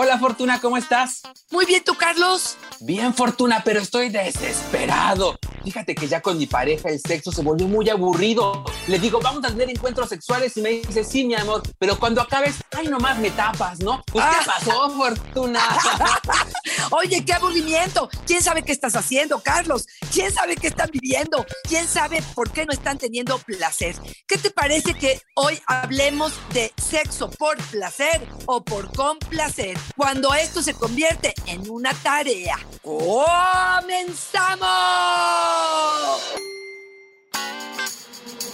Hola, 0.00 0.16
Fortuna, 0.16 0.60
¿cómo 0.60 0.76
estás? 0.76 1.22
Muy 1.50 1.66
bien, 1.66 1.82
¿tú, 1.84 1.94
Carlos? 1.96 2.56
Bien, 2.78 3.12
Fortuna, 3.12 3.62
pero 3.64 3.80
estoy 3.80 4.10
desesperado. 4.10 5.36
Fíjate 5.64 5.96
que 5.96 6.06
ya 6.06 6.20
con 6.20 6.38
mi 6.38 6.46
pareja 6.46 6.88
el 6.88 7.00
sexo 7.00 7.32
se 7.32 7.42
volvió 7.42 7.66
muy 7.66 7.88
aburrido. 7.88 8.64
Le 8.86 9.00
digo, 9.00 9.18
vamos 9.20 9.44
a 9.44 9.48
tener 9.48 9.68
encuentros 9.68 10.08
sexuales 10.08 10.56
y 10.56 10.62
me 10.62 10.70
dice, 10.70 11.02
sí, 11.02 11.24
mi 11.24 11.34
amor, 11.34 11.62
pero 11.80 11.98
cuando 11.98 12.22
acabes, 12.22 12.54
ay, 12.76 12.86
nomás 12.86 13.18
me 13.18 13.32
tapas, 13.32 13.80
¿no? 13.80 14.00
Pues, 14.12 14.24
¿qué 14.24 14.46
pasó, 14.46 14.88
Fortuna? 14.90 15.60
Oye, 16.90 17.24
qué 17.24 17.32
aburrimiento. 17.32 18.08
¿Quién 18.26 18.42
sabe 18.42 18.62
qué 18.62 18.72
estás 18.72 18.96
haciendo, 18.96 19.40
Carlos? 19.40 19.86
¿Quién 20.12 20.32
sabe 20.32 20.56
qué 20.56 20.68
están 20.68 20.90
viviendo? 20.92 21.44
¿Quién 21.68 21.86
sabe 21.86 22.22
por 22.34 22.50
qué 22.50 22.64
no 22.66 22.72
están 22.72 22.98
teniendo 22.98 23.38
placer? 23.38 23.96
¿Qué 24.26 24.38
te 24.38 24.50
parece 24.50 24.94
que 24.94 25.20
hoy 25.34 25.60
hablemos 25.66 26.32
de 26.52 26.72
sexo 26.76 27.30
por 27.30 27.56
placer 27.70 28.26
o 28.46 28.64
por 28.64 28.92
complacer? 28.94 29.76
Cuando 29.96 30.34
esto 30.34 30.62
se 30.62 30.74
convierte 30.74 31.34
en 31.46 31.68
una 31.70 31.92
tarea. 31.94 32.58
¡Comenzamos! 32.82 34.58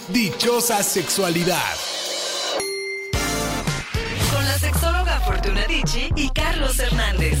Dichosa 0.09 0.83
sexualidad. 0.83 1.75
Con 4.31 4.45
la 4.45 4.59
sexóloga 4.59 5.19
Fortuna 5.21 5.65
Dicci 5.65 6.09
y 6.15 6.29
Carlos 6.29 6.77
Hernández. 6.77 7.39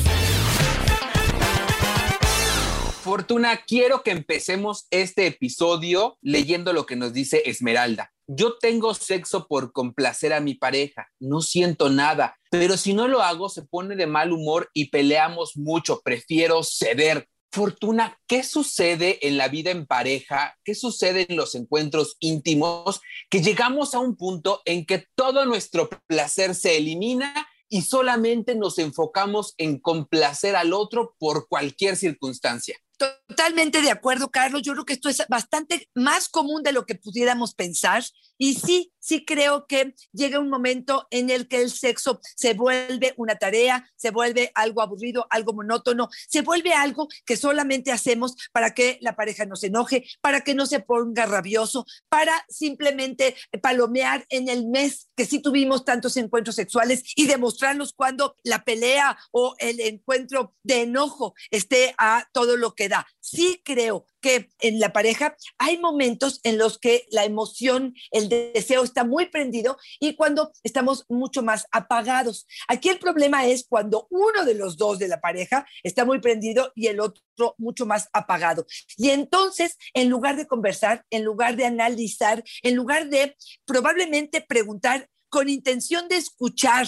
Fortuna, 3.05 3.61
quiero 3.67 4.01
que 4.01 4.09
empecemos 4.09 4.87
este 4.89 5.27
episodio 5.27 6.17
leyendo 6.23 6.73
lo 6.73 6.87
que 6.87 6.95
nos 6.95 7.13
dice 7.13 7.43
Esmeralda. 7.45 8.11
Yo 8.25 8.57
tengo 8.57 8.95
sexo 8.95 9.47
por 9.47 9.71
complacer 9.73 10.33
a 10.33 10.39
mi 10.39 10.55
pareja, 10.55 11.07
no 11.19 11.41
siento 11.41 11.91
nada, 11.91 12.35
pero 12.49 12.77
si 12.77 12.95
no 12.95 13.07
lo 13.07 13.21
hago 13.21 13.47
se 13.49 13.61
pone 13.61 13.95
de 13.95 14.07
mal 14.07 14.31
humor 14.31 14.71
y 14.73 14.89
peleamos 14.89 15.55
mucho, 15.55 16.01
prefiero 16.03 16.63
ceder. 16.63 17.29
Fortuna, 17.51 18.17
¿qué 18.25 18.41
sucede 18.41 19.19
en 19.27 19.37
la 19.37 19.49
vida 19.49 19.69
en 19.69 19.85
pareja? 19.85 20.57
¿Qué 20.63 20.73
sucede 20.73 21.27
en 21.29 21.35
los 21.37 21.53
encuentros 21.53 22.17
íntimos? 22.19 23.01
Que 23.29 23.43
llegamos 23.43 23.93
a 23.93 23.99
un 23.99 24.17
punto 24.17 24.63
en 24.65 24.83
que 24.83 25.05
todo 25.13 25.45
nuestro 25.45 25.91
placer 26.07 26.55
se 26.55 26.77
elimina 26.77 27.47
y 27.69 27.83
solamente 27.83 28.55
nos 28.55 28.79
enfocamos 28.79 29.53
en 29.59 29.77
complacer 29.79 30.55
al 30.55 30.73
otro 30.73 31.15
por 31.19 31.47
cualquier 31.47 31.97
circunstancia. 31.97 32.79
Totalmente 32.97 33.81
de 33.81 33.91
acuerdo, 33.91 34.29
Carlos. 34.29 34.61
Yo 34.61 34.73
creo 34.73 34.85
que 34.85 34.93
esto 34.93 35.09
es 35.09 35.23
bastante 35.27 35.89
más 35.93 36.29
común 36.29 36.63
de 36.63 36.71
lo 36.71 36.85
que 36.85 36.95
pudiéramos 36.95 37.53
pensar. 37.53 38.03
Y 38.37 38.55
sí, 38.55 38.93
sí 38.99 39.25
creo 39.25 39.65
que 39.67 39.95
llega 40.11 40.39
un 40.39 40.49
momento 40.49 41.07
en 41.09 41.29
el 41.29 41.47
que 41.47 41.61
el 41.61 41.71
sexo 41.71 42.19
se 42.35 42.53
vuelve 42.53 43.13
una 43.17 43.35
tarea, 43.35 43.89
se 43.95 44.11
vuelve 44.11 44.51
algo 44.55 44.81
aburrido, 44.81 45.27
algo 45.29 45.53
monótono, 45.53 46.09
se 46.27 46.41
vuelve 46.41 46.73
algo 46.73 47.07
que 47.25 47.37
solamente 47.37 47.91
hacemos 47.91 48.35
para 48.51 48.73
que 48.73 48.97
la 49.01 49.15
pareja 49.15 49.45
no 49.45 49.55
se 49.55 49.67
enoje, 49.67 50.05
para 50.21 50.41
que 50.41 50.53
no 50.53 50.65
se 50.65 50.79
ponga 50.79 51.25
rabioso, 51.25 51.85
para 52.09 52.45
simplemente 52.49 53.35
palomear 53.61 54.25
en 54.29 54.49
el 54.49 54.67
mes 54.67 55.09
que 55.15 55.25
sí 55.25 55.39
tuvimos 55.41 55.85
tantos 55.85 56.17
encuentros 56.17 56.55
sexuales 56.55 57.03
y 57.15 57.27
demostrarlos 57.27 57.93
cuando 57.93 58.35
la 58.43 58.63
pelea 58.63 59.17
o 59.31 59.55
el 59.59 59.79
encuentro 59.79 60.55
de 60.63 60.81
enojo 60.81 61.35
esté 61.51 61.95
a 61.97 62.27
todo 62.33 62.57
lo 62.57 62.73
que 62.73 62.84
da. 62.89 63.07
Sí 63.19 63.61
creo 63.63 64.05
que 64.21 64.49
en 64.59 64.79
la 64.79 64.93
pareja 64.93 65.35
hay 65.57 65.77
momentos 65.77 66.39
en 66.43 66.57
los 66.57 66.79
que 66.79 67.05
la 67.11 67.25
emoción, 67.25 67.93
el 68.11 68.29
deseo 68.29 68.83
está 68.83 69.03
muy 69.03 69.27
prendido 69.27 69.77
y 69.99 70.15
cuando 70.15 70.51
estamos 70.63 71.05
mucho 71.09 71.43
más 71.43 71.65
apagados. 71.71 72.47
Aquí 72.67 72.89
el 72.89 72.99
problema 72.99 73.45
es 73.45 73.65
cuando 73.67 74.07
uno 74.09 74.45
de 74.45 74.55
los 74.55 74.77
dos 74.77 74.99
de 74.99 75.07
la 75.07 75.21
pareja 75.21 75.65
está 75.83 76.05
muy 76.05 76.19
prendido 76.19 76.71
y 76.75 76.87
el 76.87 76.99
otro 76.99 77.55
mucho 77.57 77.85
más 77.85 78.09
apagado. 78.13 78.65
Y 78.97 79.09
entonces, 79.09 79.77
en 79.93 80.09
lugar 80.09 80.37
de 80.37 80.47
conversar, 80.47 81.05
en 81.09 81.23
lugar 81.23 81.55
de 81.55 81.65
analizar, 81.65 82.43
en 82.63 82.75
lugar 82.75 83.09
de 83.09 83.35
probablemente 83.65 84.41
preguntar 84.41 85.09
con 85.29 85.49
intención 85.49 86.07
de 86.07 86.15
escuchar, 86.15 86.87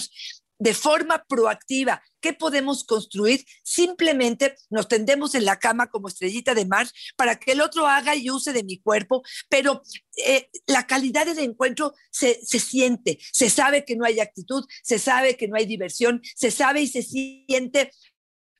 de 0.58 0.74
forma 0.74 1.24
proactiva. 1.28 2.02
Qué 2.20 2.32
podemos 2.32 2.84
construir, 2.84 3.44
simplemente 3.62 4.56
nos 4.70 4.88
tendemos 4.88 5.34
en 5.34 5.44
la 5.44 5.58
cama 5.58 5.88
como 5.88 6.08
estrellita 6.08 6.54
de 6.54 6.66
mar 6.66 6.88
para 7.16 7.38
que 7.38 7.52
el 7.52 7.60
otro 7.60 7.86
haga 7.86 8.16
y 8.16 8.28
use 8.30 8.52
de 8.52 8.64
mi 8.64 8.78
cuerpo, 8.78 9.22
pero 9.48 9.82
eh, 10.16 10.50
la 10.66 10.86
calidad 10.86 11.26
del 11.26 11.38
encuentro 11.38 11.94
se, 12.10 12.40
se 12.44 12.58
siente, 12.58 13.18
se 13.32 13.50
sabe 13.50 13.84
que 13.84 13.94
no 13.94 14.04
hay 14.04 14.18
actitud, 14.18 14.64
se 14.82 14.98
sabe 14.98 15.36
que 15.36 15.46
no 15.46 15.56
hay 15.56 15.66
diversión, 15.66 16.20
se 16.34 16.50
sabe 16.50 16.82
y 16.82 16.88
se 16.88 17.02
siente 17.02 17.92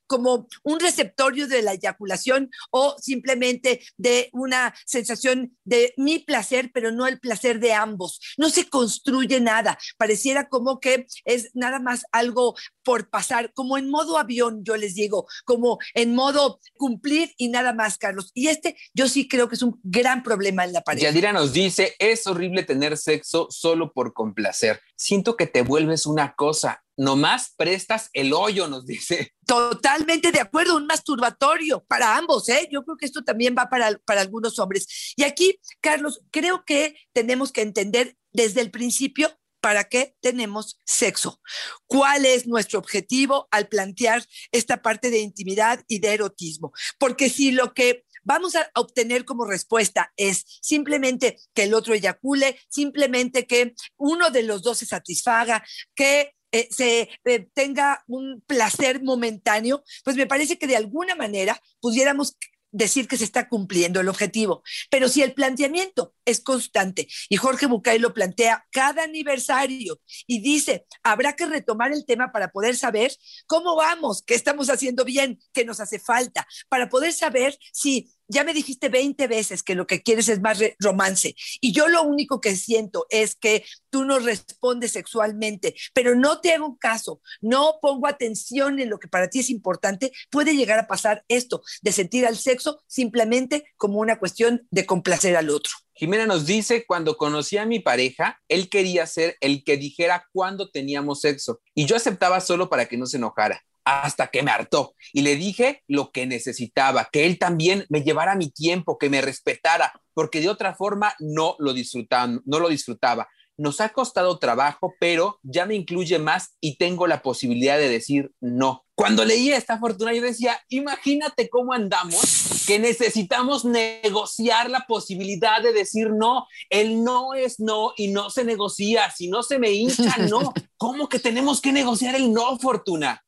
como 0.09 0.47
un 0.63 0.79
receptorio 0.79 1.47
de 1.47 1.61
la 1.61 1.73
eyaculación 1.73 2.49
o 2.71 2.95
simplemente 2.99 3.81
de 3.95 4.29
una 4.33 4.73
sensación 4.85 5.55
de 5.63 5.93
mi 5.97 6.17
placer, 6.19 6.71
pero 6.73 6.91
no 6.91 7.05
el 7.07 7.19
placer 7.19 7.59
de 7.59 7.73
ambos. 7.73 8.19
No 8.35 8.49
se 8.49 8.67
construye 8.67 9.39
nada. 9.39 9.77
Pareciera 9.97 10.49
como 10.49 10.79
que 10.79 11.05
es 11.25 11.51
nada 11.53 11.79
más 11.79 12.03
algo 12.11 12.55
por 12.83 13.09
pasar, 13.09 13.53
como 13.53 13.77
en 13.77 13.89
modo 13.89 14.17
avión, 14.17 14.63
yo 14.63 14.75
les 14.75 14.95
digo, 14.95 15.27
como 15.45 15.77
en 15.93 16.15
modo 16.15 16.59
cumplir 16.73 17.35
y 17.37 17.49
nada 17.49 17.71
más, 17.71 17.99
Carlos. 17.99 18.31
Y 18.33 18.47
este 18.47 18.75
yo 18.95 19.07
sí 19.07 19.27
creo 19.27 19.47
que 19.47 19.55
es 19.55 19.61
un 19.61 19.79
gran 19.83 20.23
problema 20.23 20.65
en 20.65 20.73
la 20.73 20.81
pareja. 20.81 21.07
Yadira 21.07 21.31
nos 21.31 21.53
dice, 21.53 21.95
es 21.99 22.25
horrible 22.25 22.63
tener 22.63 22.97
sexo 22.97 23.47
solo 23.51 23.93
por 23.93 24.13
complacer. 24.13 24.81
Siento 24.95 25.37
que 25.37 25.45
te 25.45 25.61
vuelves 25.61 26.07
una 26.07 26.33
cosa 26.33 26.83
nomás 26.99 27.53
prestas 27.55 28.09
el 28.11 28.33
hoyo, 28.33 28.67
nos 28.67 28.85
dice. 28.85 29.33
Totalmente 29.45 30.33
de 30.33 30.41
acuerdo, 30.41 30.75
un 30.75 30.85
masturbatorio 30.85 31.83
para 31.85 32.17
ambos, 32.17 32.49
¿eh? 32.49 32.67
Yo 32.69 32.83
creo 32.83 32.97
que 32.97 33.05
esto 33.05 33.23
también 33.23 33.55
va 33.57 33.69
para, 33.69 33.97
para 34.05 34.19
algunos 34.19 34.59
hombres. 34.59 35.13
Y 35.15 35.23
aquí, 35.23 35.59
Carlos, 35.79 36.21
creo 36.29 36.65
que 36.65 36.95
tenemos 37.13 37.53
que 37.53 37.61
entender 37.61 38.17
desde 38.33 38.59
el 38.59 38.69
principio 38.69 39.33
para 39.61 39.85
qué 39.85 40.15
tenemos 40.21 40.77
sexo, 40.85 41.41
cuál 41.87 42.25
es 42.25 42.47
nuestro 42.47 42.79
objetivo 42.79 43.47
al 43.51 43.69
plantear 43.69 44.25
esta 44.51 44.81
parte 44.81 45.09
de 45.09 45.19
intimidad 45.19 45.83
y 45.87 45.99
de 45.99 46.13
erotismo. 46.13 46.73
Porque 46.97 47.29
si 47.29 47.51
lo 47.51 47.73
que 47.73 48.03
vamos 48.23 48.55
a 48.55 48.69
obtener 48.75 49.23
como 49.23 49.45
respuesta 49.45 50.11
es 50.17 50.45
simplemente 50.61 51.37
que 51.53 51.63
el 51.63 51.73
otro 51.73 51.93
eyacule, 51.93 52.59
simplemente 52.69 53.47
que 53.47 53.73
uno 53.97 54.31
de 54.31 54.43
los 54.43 54.63
dos 54.63 54.79
se 54.79 54.85
satisfaga, 54.85 55.63
que 55.95 56.33
eh, 56.51 56.67
se 56.71 57.09
eh, 57.25 57.47
tenga 57.53 58.03
un 58.07 58.41
placer 58.47 59.01
momentáneo, 59.03 59.83
pues 60.03 60.15
me 60.15 60.27
parece 60.27 60.57
que 60.57 60.67
de 60.67 60.75
alguna 60.75 61.15
manera 61.15 61.59
pudiéramos 61.79 62.37
decir 62.71 63.07
que 63.07 63.17
se 63.17 63.23
está 63.23 63.49
cumpliendo 63.49 63.99
el 63.99 64.09
objetivo. 64.09 64.63
Pero 64.89 65.09
si 65.09 65.21
el 65.21 65.33
planteamiento 65.33 66.13
es 66.25 66.41
constante 66.41 67.07
y 67.29 67.37
Jorge 67.37 67.65
Bucay 67.65 67.99
lo 67.99 68.13
plantea 68.13 68.65
cada 68.71 69.03
aniversario 69.03 69.99
y 70.27 70.41
dice, 70.41 70.85
habrá 71.03 71.35
que 71.35 71.45
retomar 71.45 71.91
el 71.91 72.05
tema 72.05 72.31
para 72.31 72.51
poder 72.51 72.75
saber 72.77 73.11
cómo 73.47 73.75
vamos, 73.75 74.23
qué 74.23 74.35
estamos 74.35 74.69
haciendo 74.69 75.05
bien, 75.05 75.39
qué 75.53 75.65
nos 75.65 75.79
hace 75.79 75.99
falta, 75.99 76.47
para 76.69 76.89
poder 76.89 77.13
saber 77.13 77.57
si 77.73 78.11
ya 78.29 78.43
me 78.43 78.53
dijiste 78.53 78.89
20 78.89 79.27
veces 79.27 79.63
que 79.63 79.75
lo 79.75 79.87
que 79.87 80.01
quieres 80.01 80.29
es 80.29 80.39
más 80.39 80.59
romance 80.79 81.35
y 81.59 81.73
yo 81.73 81.87
lo 81.87 82.03
único 82.03 82.39
que 82.39 82.55
siento 82.55 83.05
es 83.09 83.35
que 83.35 83.65
tú 83.89 84.05
no 84.05 84.19
respondes 84.19 84.91
sexualmente, 84.91 85.75
pero 85.93 86.15
no 86.15 86.39
te 86.39 86.53
hago 86.53 86.77
caso, 86.79 87.21
no 87.41 87.79
pongo 87.81 88.07
atención 88.07 88.79
en 88.79 88.89
lo 88.89 88.99
que 88.99 89.07
para 89.07 89.29
ti 89.29 89.39
es 89.39 89.49
importante, 89.49 90.11
puede 90.29 90.55
llegar 90.55 90.79
a 90.79 90.87
pasar 90.87 91.25
esto, 91.27 91.61
de 91.81 91.91
sentir 91.91 92.25
al 92.25 92.37
sexo 92.37 92.81
simplemente 92.87 93.65
como 93.77 93.99
una 93.99 94.19
cuestión 94.19 94.67
de 94.69 94.85
complacer 94.85 95.35
al 95.35 95.49
otro. 95.49 95.71
Jimena 95.93 96.25
nos 96.25 96.45
dice, 96.45 96.85
cuando 96.85 97.17
conocí 97.17 97.57
a 97.57 97.65
mi 97.65 97.79
pareja, 97.79 98.39
él 98.47 98.69
quería 98.69 99.05
ser 99.05 99.35
el 99.41 99.65
que 99.65 99.75
dijera 99.75 100.25
cuándo 100.31 100.69
teníamos 100.69 101.21
sexo 101.21 101.59
y 101.73 101.87
yo 101.87 101.97
aceptaba 101.97 102.39
solo 102.39 102.69
para 102.69 102.87
que 102.87 102.95
no 102.95 103.05
se 103.05 103.17
enojara 103.17 103.61
hasta 103.89 104.27
que 104.27 104.43
me 104.43 104.51
hartó 104.51 104.95
y 105.13 105.21
le 105.21 105.35
dije 105.35 105.83
lo 105.87 106.11
que 106.11 106.25
necesitaba, 106.25 107.09
que 107.11 107.25
él 107.25 107.37
también 107.37 107.85
me 107.89 108.03
llevara 108.03 108.35
mi 108.35 108.49
tiempo, 108.49 108.97
que 108.97 109.09
me 109.09 109.21
respetara, 109.21 109.93
porque 110.13 110.41
de 110.41 110.49
otra 110.49 110.75
forma 110.75 111.13
no 111.19 111.55
lo 111.59 111.73
disfrutaba, 111.73 112.39
no 112.45 112.59
lo 112.59 112.69
disfrutaba. 112.69 113.27
nos 113.57 113.81
ha 113.81 113.89
costado 113.89 114.39
trabajo, 114.39 114.93
pero 115.01 115.37
ya 115.43 115.65
me 115.65 115.75
incluye 115.75 116.17
más 116.17 116.55
y 116.61 116.77
tengo 116.77 117.07
la 117.07 117.21
posibilidad 117.21 117.77
de 117.77 117.89
decir 117.89 118.31
no. 118.39 118.85
Cuando 118.95 119.23
leí 119.25 119.51
esta 119.51 119.79
fortuna, 119.79 120.13
yo 120.13 120.21
decía, 120.21 120.59
imagínate 120.69 121.49
cómo 121.49 121.73
andamos, 121.73 122.63
que 122.67 122.79
necesitamos 122.79 123.63
negociar 123.63 124.69
la 124.69 124.85
posibilidad 124.87 125.61
de 125.61 125.73
decir 125.73 126.11
no. 126.11 126.47
El 126.69 127.03
no 127.03 127.33
es 127.33 127.59
no 127.59 127.93
y 127.97 128.09
no 128.09 128.29
se 128.29 128.43
negocia. 128.43 129.09
Si 129.11 129.29
no 129.29 129.41
se 129.41 129.57
me 129.57 129.71
hincha, 129.71 130.17
no. 130.29 130.53
¿Cómo 130.77 131.07
que 131.07 131.19
tenemos 131.19 131.61
que 131.61 131.71
negociar 131.71 132.15
el 132.15 132.31
no, 132.31 132.59
Fortuna? 132.59 133.23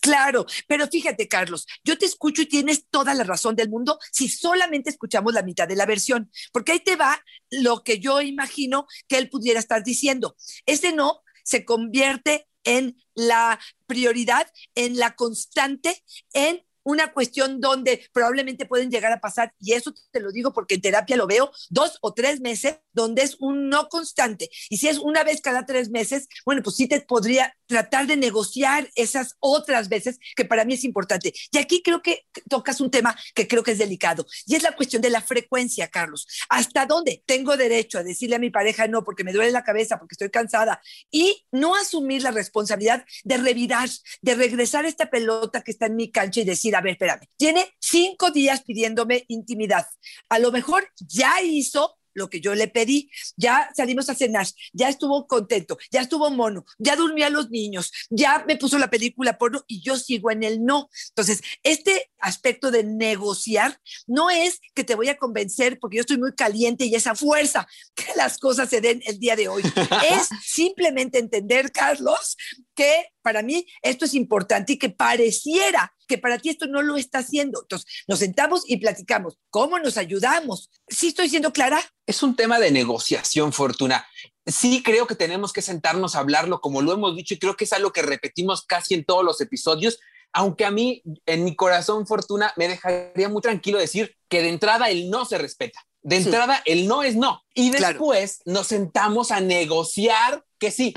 Claro, 0.00 0.46
pero 0.66 0.86
fíjate, 0.88 1.28
Carlos, 1.28 1.66
yo 1.84 1.96
te 1.98 2.06
escucho 2.06 2.42
y 2.42 2.46
tienes 2.46 2.86
toda 2.90 3.14
la 3.14 3.24
razón 3.24 3.56
del 3.56 3.68
mundo 3.68 3.98
si 4.12 4.28
solamente 4.28 4.90
escuchamos 4.90 5.32
la 5.32 5.42
mitad 5.42 5.68
de 5.68 5.76
la 5.76 5.86
versión, 5.86 6.30
porque 6.52 6.72
ahí 6.72 6.80
te 6.80 6.96
va 6.96 7.22
lo 7.50 7.82
que 7.82 7.98
yo 7.98 8.20
imagino 8.20 8.86
que 9.08 9.18
él 9.18 9.28
pudiera 9.30 9.60
estar 9.60 9.82
diciendo. 9.82 10.36
Ese 10.66 10.92
no 10.92 11.22
se 11.44 11.64
convierte 11.64 12.48
en 12.64 12.96
la 13.14 13.58
prioridad, 13.86 14.46
en 14.74 14.98
la 14.98 15.14
constante, 15.14 16.04
en 16.32 16.62
una 16.82 17.12
cuestión 17.12 17.60
donde 17.60 18.08
probablemente 18.12 18.66
pueden 18.66 18.90
llegar 18.90 19.12
a 19.12 19.20
pasar, 19.20 19.54
y 19.58 19.72
eso 19.72 19.92
te 20.10 20.20
lo 20.20 20.32
digo 20.32 20.52
porque 20.52 20.76
en 20.76 20.80
terapia 20.80 21.16
lo 21.16 21.26
veo, 21.26 21.50
dos 21.68 21.98
o 22.00 22.14
tres 22.14 22.40
meses 22.40 22.78
donde 22.92 23.22
es 23.22 23.36
un 23.38 23.68
no 23.68 23.88
constante. 23.88 24.50
Y 24.68 24.78
si 24.78 24.88
es 24.88 24.98
una 24.98 25.22
vez 25.24 25.40
cada 25.40 25.66
tres 25.66 25.90
meses, 25.90 26.28
bueno, 26.44 26.62
pues 26.62 26.76
sí 26.76 26.88
te 26.88 27.00
podría 27.00 27.54
tratar 27.70 28.08
de 28.08 28.16
negociar 28.16 28.90
esas 28.96 29.36
otras 29.38 29.88
veces, 29.88 30.18
que 30.34 30.44
para 30.44 30.64
mí 30.64 30.74
es 30.74 30.82
importante. 30.82 31.32
Y 31.52 31.58
aquí 31.58 31.82
creo 31.84 32.02
que 32.02 32.26
tocas 32.48 32.80
un 32.80 32.90
tema 32.90 33.16
que 33.32 33.46
creo 33.46 33.62
que 33.62 33.70
es 33.70 33.78
delicado, 33.78 34.26
y 34.44 34.56
es 34.56 34.64
la 34.64 34.74
cuestión 34.74 35.00
de 35.00 35.08
la 35.08 35.22
frecuencia, 35.22 35.86
Carlos. 35.86 36.26
¿Hasta 36.48 36.84
dónde 36.84 37.22
tengo 37.24 37.56
derecho 37.56 37.98
a 37.98 38.02
decirle 38.02 38.36
a 38.36 38.40
mi 38.40 38.50
pareja 38.50 38.88
no 38.88 39.04
porque 39.04 39.22
me 39.22 39.32
duele 39.32 39.52
la 39.52 39.62
cabeza, 39.62 40.00
porque 40.00 40.14
estoy 40.14 40.30
cansada, 40.30 40.82
y 41.12 41.46
no 41.52 41.76
asumir 41.76 42.24
la 42.24 42.32
responsabilidad 42.32 43.04
de 43.22 43.36
revirar, 43.36 43.88
de 44.20 44.34
regresar 44.34 44.84
esta 44.84 45.08
pelota 45.08 45.62
que 45.62 45.70
está 45.70 45.86
en 45.86 45.94
mi 45.94 46.10
cancha 46.10 46.40
y 46.40 46.44
decir, 46.44 46.74
a 46.74 46.80
ver, 46.80 46.92
espérame, 46.92 47.28
tiene 47.36 47.72
cinco 47.78 48.32
días 48.32 48.62
pidiéndome 48.62 49.26
intimidad. 49.28 49.86
A 50.28 50.40
lo 50.40 50.50
mejor 50.50 50.88
ya 50.98 51.40
hizo 51.40 51.99
lo 52.14 52.30
que 52.30 52.40
yo 52.40 52.54
le 52.54 52.68
pedí. 52.68 53.10
Ya 53.36 53.70
salimos 53.74 54.08
a 54.08 54.14
cenar, 54.14 54.46
ya 54.72 54.88
estuvo 54.88 55.26
contento, 55.26 55.78
ya 55.90 56.00
estuvo 56.00 56.30
mono, 56.30 56.64
ya 56.78 56.96
durmió 56.96 57.26
a 57.26 57.30
los 57.30 57.50
niños, 57.50 57.92
ya 58.10 58.44
me 58.46 58.56
puso 58.56 58.78
la 58.78 58.90
película 58.90 59.38
porno 59.38 59.64
y 59.66 59.80
yo 59.82 59.96
sigo 59.96 60.30
en 60.30 60.42
el 60.42 60.64
no. 60.64 60.88
Entonces, 61.10 61.40
este 61.62 62.10
aspecto 62.18 62.70
de 62.70 62.84
negociar 62.84 63.80
no 64.06 64.30
es 64.30 64.60
que 64.74 64.84
te 64.84 64.94
voy 64.94 65.08
a 65.08 65.18
convencer 65.18 65.78
porque 65.78 65.96
yo 65.96 66.00
estoy 66.02 66.18
muy 66.18 66.34
caliente 66.34 66.84
y 66.84 66.94
esa 66.94 67.14
fuerza 67.14 67.66
que 67.94 68.06
las 68.16 68.38
cosas 68.38 68.68
se 68.68 68.80
den 68.80 69.02
el 69.06 69.18
día 69.18 69.36
de 69.36 69.48
hoy. 69.48 69.62
es 70.10 70.28
simplemente 70.42 71.18
entender, 71.18 71.72
Carlos, 71.72 72.36
que 72.74 73.06
para 73.22 73.42
mí 73.42 73.66
esto 73.82 74.04
es 74.04 74.14
importante 74.14 74.74
y 74.74 74.78
que 74.78 74.90
pareciera 74.90 75.92
que 76.06 76.18
para 76.18 76.38
ti 76.38 76.50
esto 76.50 76.66
no 76.66 76.82
lo 76.82 76.96
está 76.96 77.18
haciendo. 77.18 77.62
Entonces, 77.62 77.90
nos 78.08 78.18
sentamos 78.18 78.62
y 78.66 78.78
platicamos. 78.78 79.38
¿Cómo 79.50 79.78
nos 79.78 79.96
ayudamos? 79.96 80.70
¿Sí 80.88 81.08
estoy 81.08 81.28
siendo 81.28 81.52
clara? 81.52 81.80
Es 82.06 82.22
un 82.22 82.34
tema 82.34 82.58
de 82.58 82.70
negociación, 82.70 83.52
Fortuna. 83.52 84.04
Sí 84.46 84.82
creo 84.82 85.06
que 85.06 85.14
tenemos 85.14 85.52
que 85.52 85.62
sentarnos 85.62 86.16
a 86.16 86.20
hablarlo 86.20 86.60
como 86.60 86.82
lo 86.82 86.92
hemos 86.92 87.14
dicho 87.16 87.34
y 87.34 87.38
creo 87.38 87.56
que 87.56 87.64
es 87.64 87.72
algo 87.72 87.92
que 87.92 88.02
repetimos 88.02 88.64
casi 88.64 88.94
en 88.94 89.04
todos 89.04 89.24
los 89.24 89.40
episodios, 89.40 90.00
aunque 90.32 90.64
a 90.64 90.70
mí, 90.70 91.02
en 91.26 91.44
mi 91.44 91.54
corazón, 91.54 92.06
Fortuna, 92.06 92.52
me 92.56 92.68
dejaría 92.68 93.28
muy 93.28 93.42
tranquilo 93.42 93.78
decir 93.78 94.16
que 94.28 94.42
de 94.42 94.48
entrada 94.48 94.90
el 94.90 95.10
no 95.10 95.24
se 95.24 95.38
respeta. 95.38 95.80
De 96.02 96.16
entrada, 96.16 96.62
el 96.64 96.86
no 96.86 97.02
es 97.02 97.16
no. 97.16 97.42
Y 97.54 97.70
después 97.70 98.40
nos 98.46 98.68
sentamos 98.68 99.30
a 99.30 99.40
negociar 99.40 100.44
que 100.58 100.70
sí. 100.70 100.94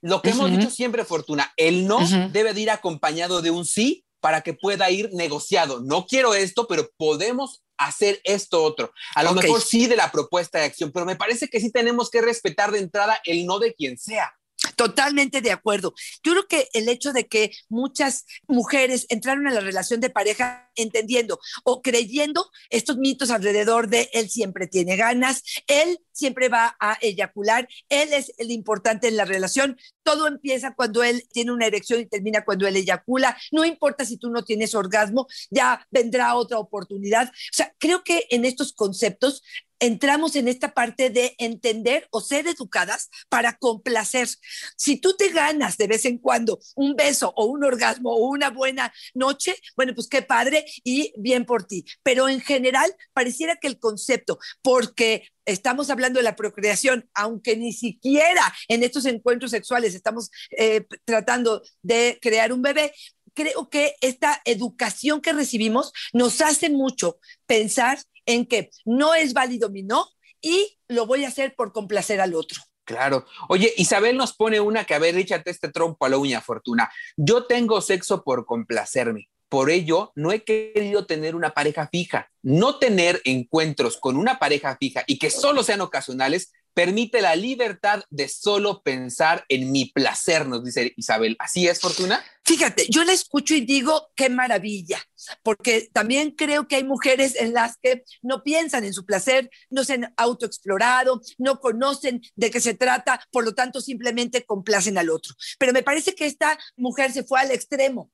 Lo 0.00 0.22
que 0.22 0.30
hemos 0.30 0.50
dicho 0.50 0.70
siempre, 0.70 1.04
Fortuna, 1.04 1.52
el 1.56 1.86
no 1.86 1.98
debe 2.30 2.54
de 2.54 2.60
ir 2.60 2.70
acompañado 2.70 3.42
de 3.42 3.50
un 3.50 3.64
sí 3.64 4.04
para 4.20 4.40
que 4.40 4.54
pueda 4.54 4.90
ir 4.90 5.10
negociado. 5.12 5.80
No 5.80 6.06
quiero 6.06 6.34
esto, 6.34 6.66
pero 6.66 6.90
podemos 6.96 7.62
hacer 7.76 8.20
esto 8.24 8.62
otro. 8.62 8.92
A 9.14 9.22
lo 9.22 9.34
mejor 9.34 9.60
sí 9.60 9.86
de 9.86 9.96
la 9.96 10.10
propuesta 10.10 10.58
de 10.58 10.64
acción, 10.64 10.90
pero 10.92 11.06
me 11.06 11.16
parece 11.16 11.48
que 11.48 11.60
sí 11.60 11.70
tenemos 11.70 12.10
que 12.10 12.22
respetar 12.22 12.72
de 12.72 12.78
entrada 12.78 13.20
el 13.24 13.46
no 13.46 13.58
de 13.58 13.74
quien 13.74 13.98
sea. 13.98 14.34
Totalmente 14.74 15.42
de 15.42 15.52
acuerdo. 15.52 15.94
Yo 16.22 16.32
creo 16.32 16.48
que 16.48 16.68
el 16.72 16.88
hecho 16.88 17.12
de 17.12 17.26
que 17.26 17.52
muchas 17.68 18.24
mujeres 18.46 19.06
entraron 19.10 19.46
a 19.46 19.52
la 19.52 19.60
relación 19.60 20.00
de 20.00 20.10
pareja 20.10 20.70
entendiendo 20.76 21.38
o 21.64 21.82
creyendo 21.82 22.50
estos 22.70 22.96
mitos 22.96 23.30
alrededor 23.30 23.88
de 23.88 24.08
él 24.12 24.30
siempre 24.30 24.66
tiene 24.66 24.96
ganas, 24.96 25.42
él 25.66 25.98
siempre 26.12 26.48
va 26.48 26.76
a 26.80 26.96
eyacular, 27.00 27.68
él 27.88 28.12
es 28.12 28.32
el 28.38 28.50
importante 28.50 29.08
en 29.08 29.16
la 29.16 29.24
relación, 29.24 29.78
todo 30.02 30.26
empieza 30.26 30.74
cuando 30.74 31.02
él 31.02 31.26
tiene 31.32 31.52
una 31.52 31.66
erección 31.66 32.00
y 32.00 32.06
termina 32.06 32.44
cuando 32.44 32.66
él 32.66 32.76
eyacula, 32.76 33.36
no 33.52 33.64
importa 33.64 34.04
si 34.04 34.16
tú 34.16 34.30
no 34.30 34.44
tienes 34.44 34.74
orgasmo, 34.74 35.26
ya 35.50 35.86
vendrá 35.90 36.34
otra 36.34 36.58
oportunidad. 36.58 37.28
O 37.28 37.52
sea, 37.52 37.74
creo 37.78 38.04
que 38.04 38.26
en 38.30 38.44
estos 38.44 38.72
conceptos 38.72 39.42
entramos 39.80 40.36
en 40.36 40.48
esta 40.48 40.72
parte 40.72 41.10
de 41.10 41.34
entender 41.38 42.06
o 42.10 42.20
ser 42.20 42.46
educadas 42.46 43.10
para 43.28 43.56
complacer. 43.58 44.28
Si 44.76 44.98
tú 44.98 45.16
te 45.16 45.30
ganas 45.30 45.76
de 45.76 45.86
vez 45.86 46.04
en 46.04 46.18
cuando 46.18 46.58
un 46.74 46.96
beso 46.96 47.32
o 47.36 47.46
un 47.46 47.64
orgasmo 47.64 48.10
o 48.12 48.28
una 48.28 48.50
buena 48.50 48.92
noche, 49.14 49.56
bueno, 49.76 49.94
pues 49.94 50.08
qué 50.08 50.22
padre 50.22 50.64
y 50.84 51.12
bien 51.16 51.44
por 51.44 51.64
ti. 51.64 51.84
Pero 52.02 52.28
en 52.28 52.40
general, 52.40 52.94
pareciera 53.12 53.56
que 53.56 53.68
el 53.68 53.78
concepto, 53.78 54.38
porque 54.62 55.28
estamos 55.44 55.90
hablando 55.90 56.18
de 56.18 56.24
la 56.24 56.36
procreación, 56.36 57.08
aunque 57.14 57.56
ni 57.56 57.72
siquiera 57.72 58.52
en 58.68 58.82
estos 58.82 59.04
encuentros 59.06 59.50
sexuales 59.50 59.94
estamos 59.94 60.30
eh, 60.58 60.86
tratando 61.04 61.62
de 61.82 62.18
crear 62.20 62.52
un 62.52 62.62
bebé, 62.62 62.92
creo 63.36 63.68
que 63.68 63.94
esta 64.00 64.40
educación 64.44 65.20
que 65.20 65.32
recibimos 65.32 65.92
nos 66.12 66.40
hace 66.40 66.70
mucho 66.70 67.18
pensar 67.46 67.98
en 68.26 68.46
que 68.46 68.70
no 68.84 69.14
es 69.14 69.32
válido 69.32 69.70
mi 69.70 69.82
no 69.82 70.08
y 70.40 70.78
lo 70.88 71.06
voy 71.06 71.24
a 71.24 71.28
hacer 71.28 71.54
por 71.56 71.72
complacer 71.72 72.20
al 72.20 72.34
otro. 72.34 72.60
Claro. 72.84 73.26
Oye, 73.48 73.74
Isabel 73.76 74.16
nos 74.16 74.32
pone 74.34 74.60
una 74.60 74.84
que, 74.84 74.94
a 74.94 75.00
ver, 75.00 75.16
échate 75.16 75.50
este 75.50 75.70
trompo 75.70 76.06
a 76.06 76.08
la 76.08 76.18
uña, 76.18 76.40
Fortuna. 76.40 76.88
Yo 77.16 77.44
tengo 77.44 77.80
sexo 77.80 78.22
por 78.22 78.46
complacerme. 78.46 79.28
Por 79.48 79.70
ello, 79.70 80.12
no 80.14 80.30
he 80.30 80.44
querido 80.44 81.04
tener 81.06 81.34
una 81.34 81.50
pareja 81.50 81.88
fija. 81.88 82.30
No 82.42 82.78
tener 82.78 83.20
encuentros 83.24 83.96
con 83.96 84.16
una 84.16 84.38
pareja 84.38 84.76
fija 84.76 85.02
y 85.06 85.18
que 85.18 85.30
solo 85.30 85.64
sean 85.64 85.80
ocasionales 85.80 86.52
permite 86.76 87.22
la 87.22 87.34
libertad 87.34 88.04
de 88.10 88.28
solo 88.28 88.82
pensar 88.82 89.46
en 89.48 89.72
mi 89.72 89.86
placer, 89.86 90.46
nos 90.46 90.62
dice 90.62 90.92
Isabel. 90.96 91.34
¿Así 91.38 91.66
es, 91.66 91.80
Fortuna? 91.80 92.22
Fíjate, 92.44 92.86
yo 92.90 93.02
la 93.02 93.14
escucho 93.14 93.54
y 93.54 93.62
digo, 93.62 94.10
qué 94.14 94.28
maravilla, 94.28 95.02
porque 95.42 95.88
también 95.92 96.32
creo 96.32 96.68
que 96.68 96.76
hay 96.76 96.84
mujeres 96.84 97.36
en 97.36 97.52
las 97.52 97.76
que 97.78 98.04
no 98.22 98.42
piensan 98.42 98.84
en 98.84 98.92
su 98.92 99.04
placer, 99.04 99.50
no 99.70 99.84
se 99.84 99.94
han 99.94 100.14
autoexplorado, 100.16 101.20
no 101.38 101.60
conocen 101.60 102.22
de 102.34 102.50
qué 102.50 102.60
se 102.60 102.74
trata, 102.74 103.20
por 103.30 103.44
lo 103.44 103.54
tanto 103.54 103.80
simplemente 103.80 104.44
complacen 104.44 104.98
al 104.98 105.10
otro. 105.10 105.34
Pero 105.58 105.72
me 105.72 105.82
parece 105.82 106.14
que 106.14 106.26
esta 106.26 106.58
mujer 106.76 107.12
se 107.12 107.24
fue 107.24 107.40
al 107.40 107.50
extremo. 107.50 108.10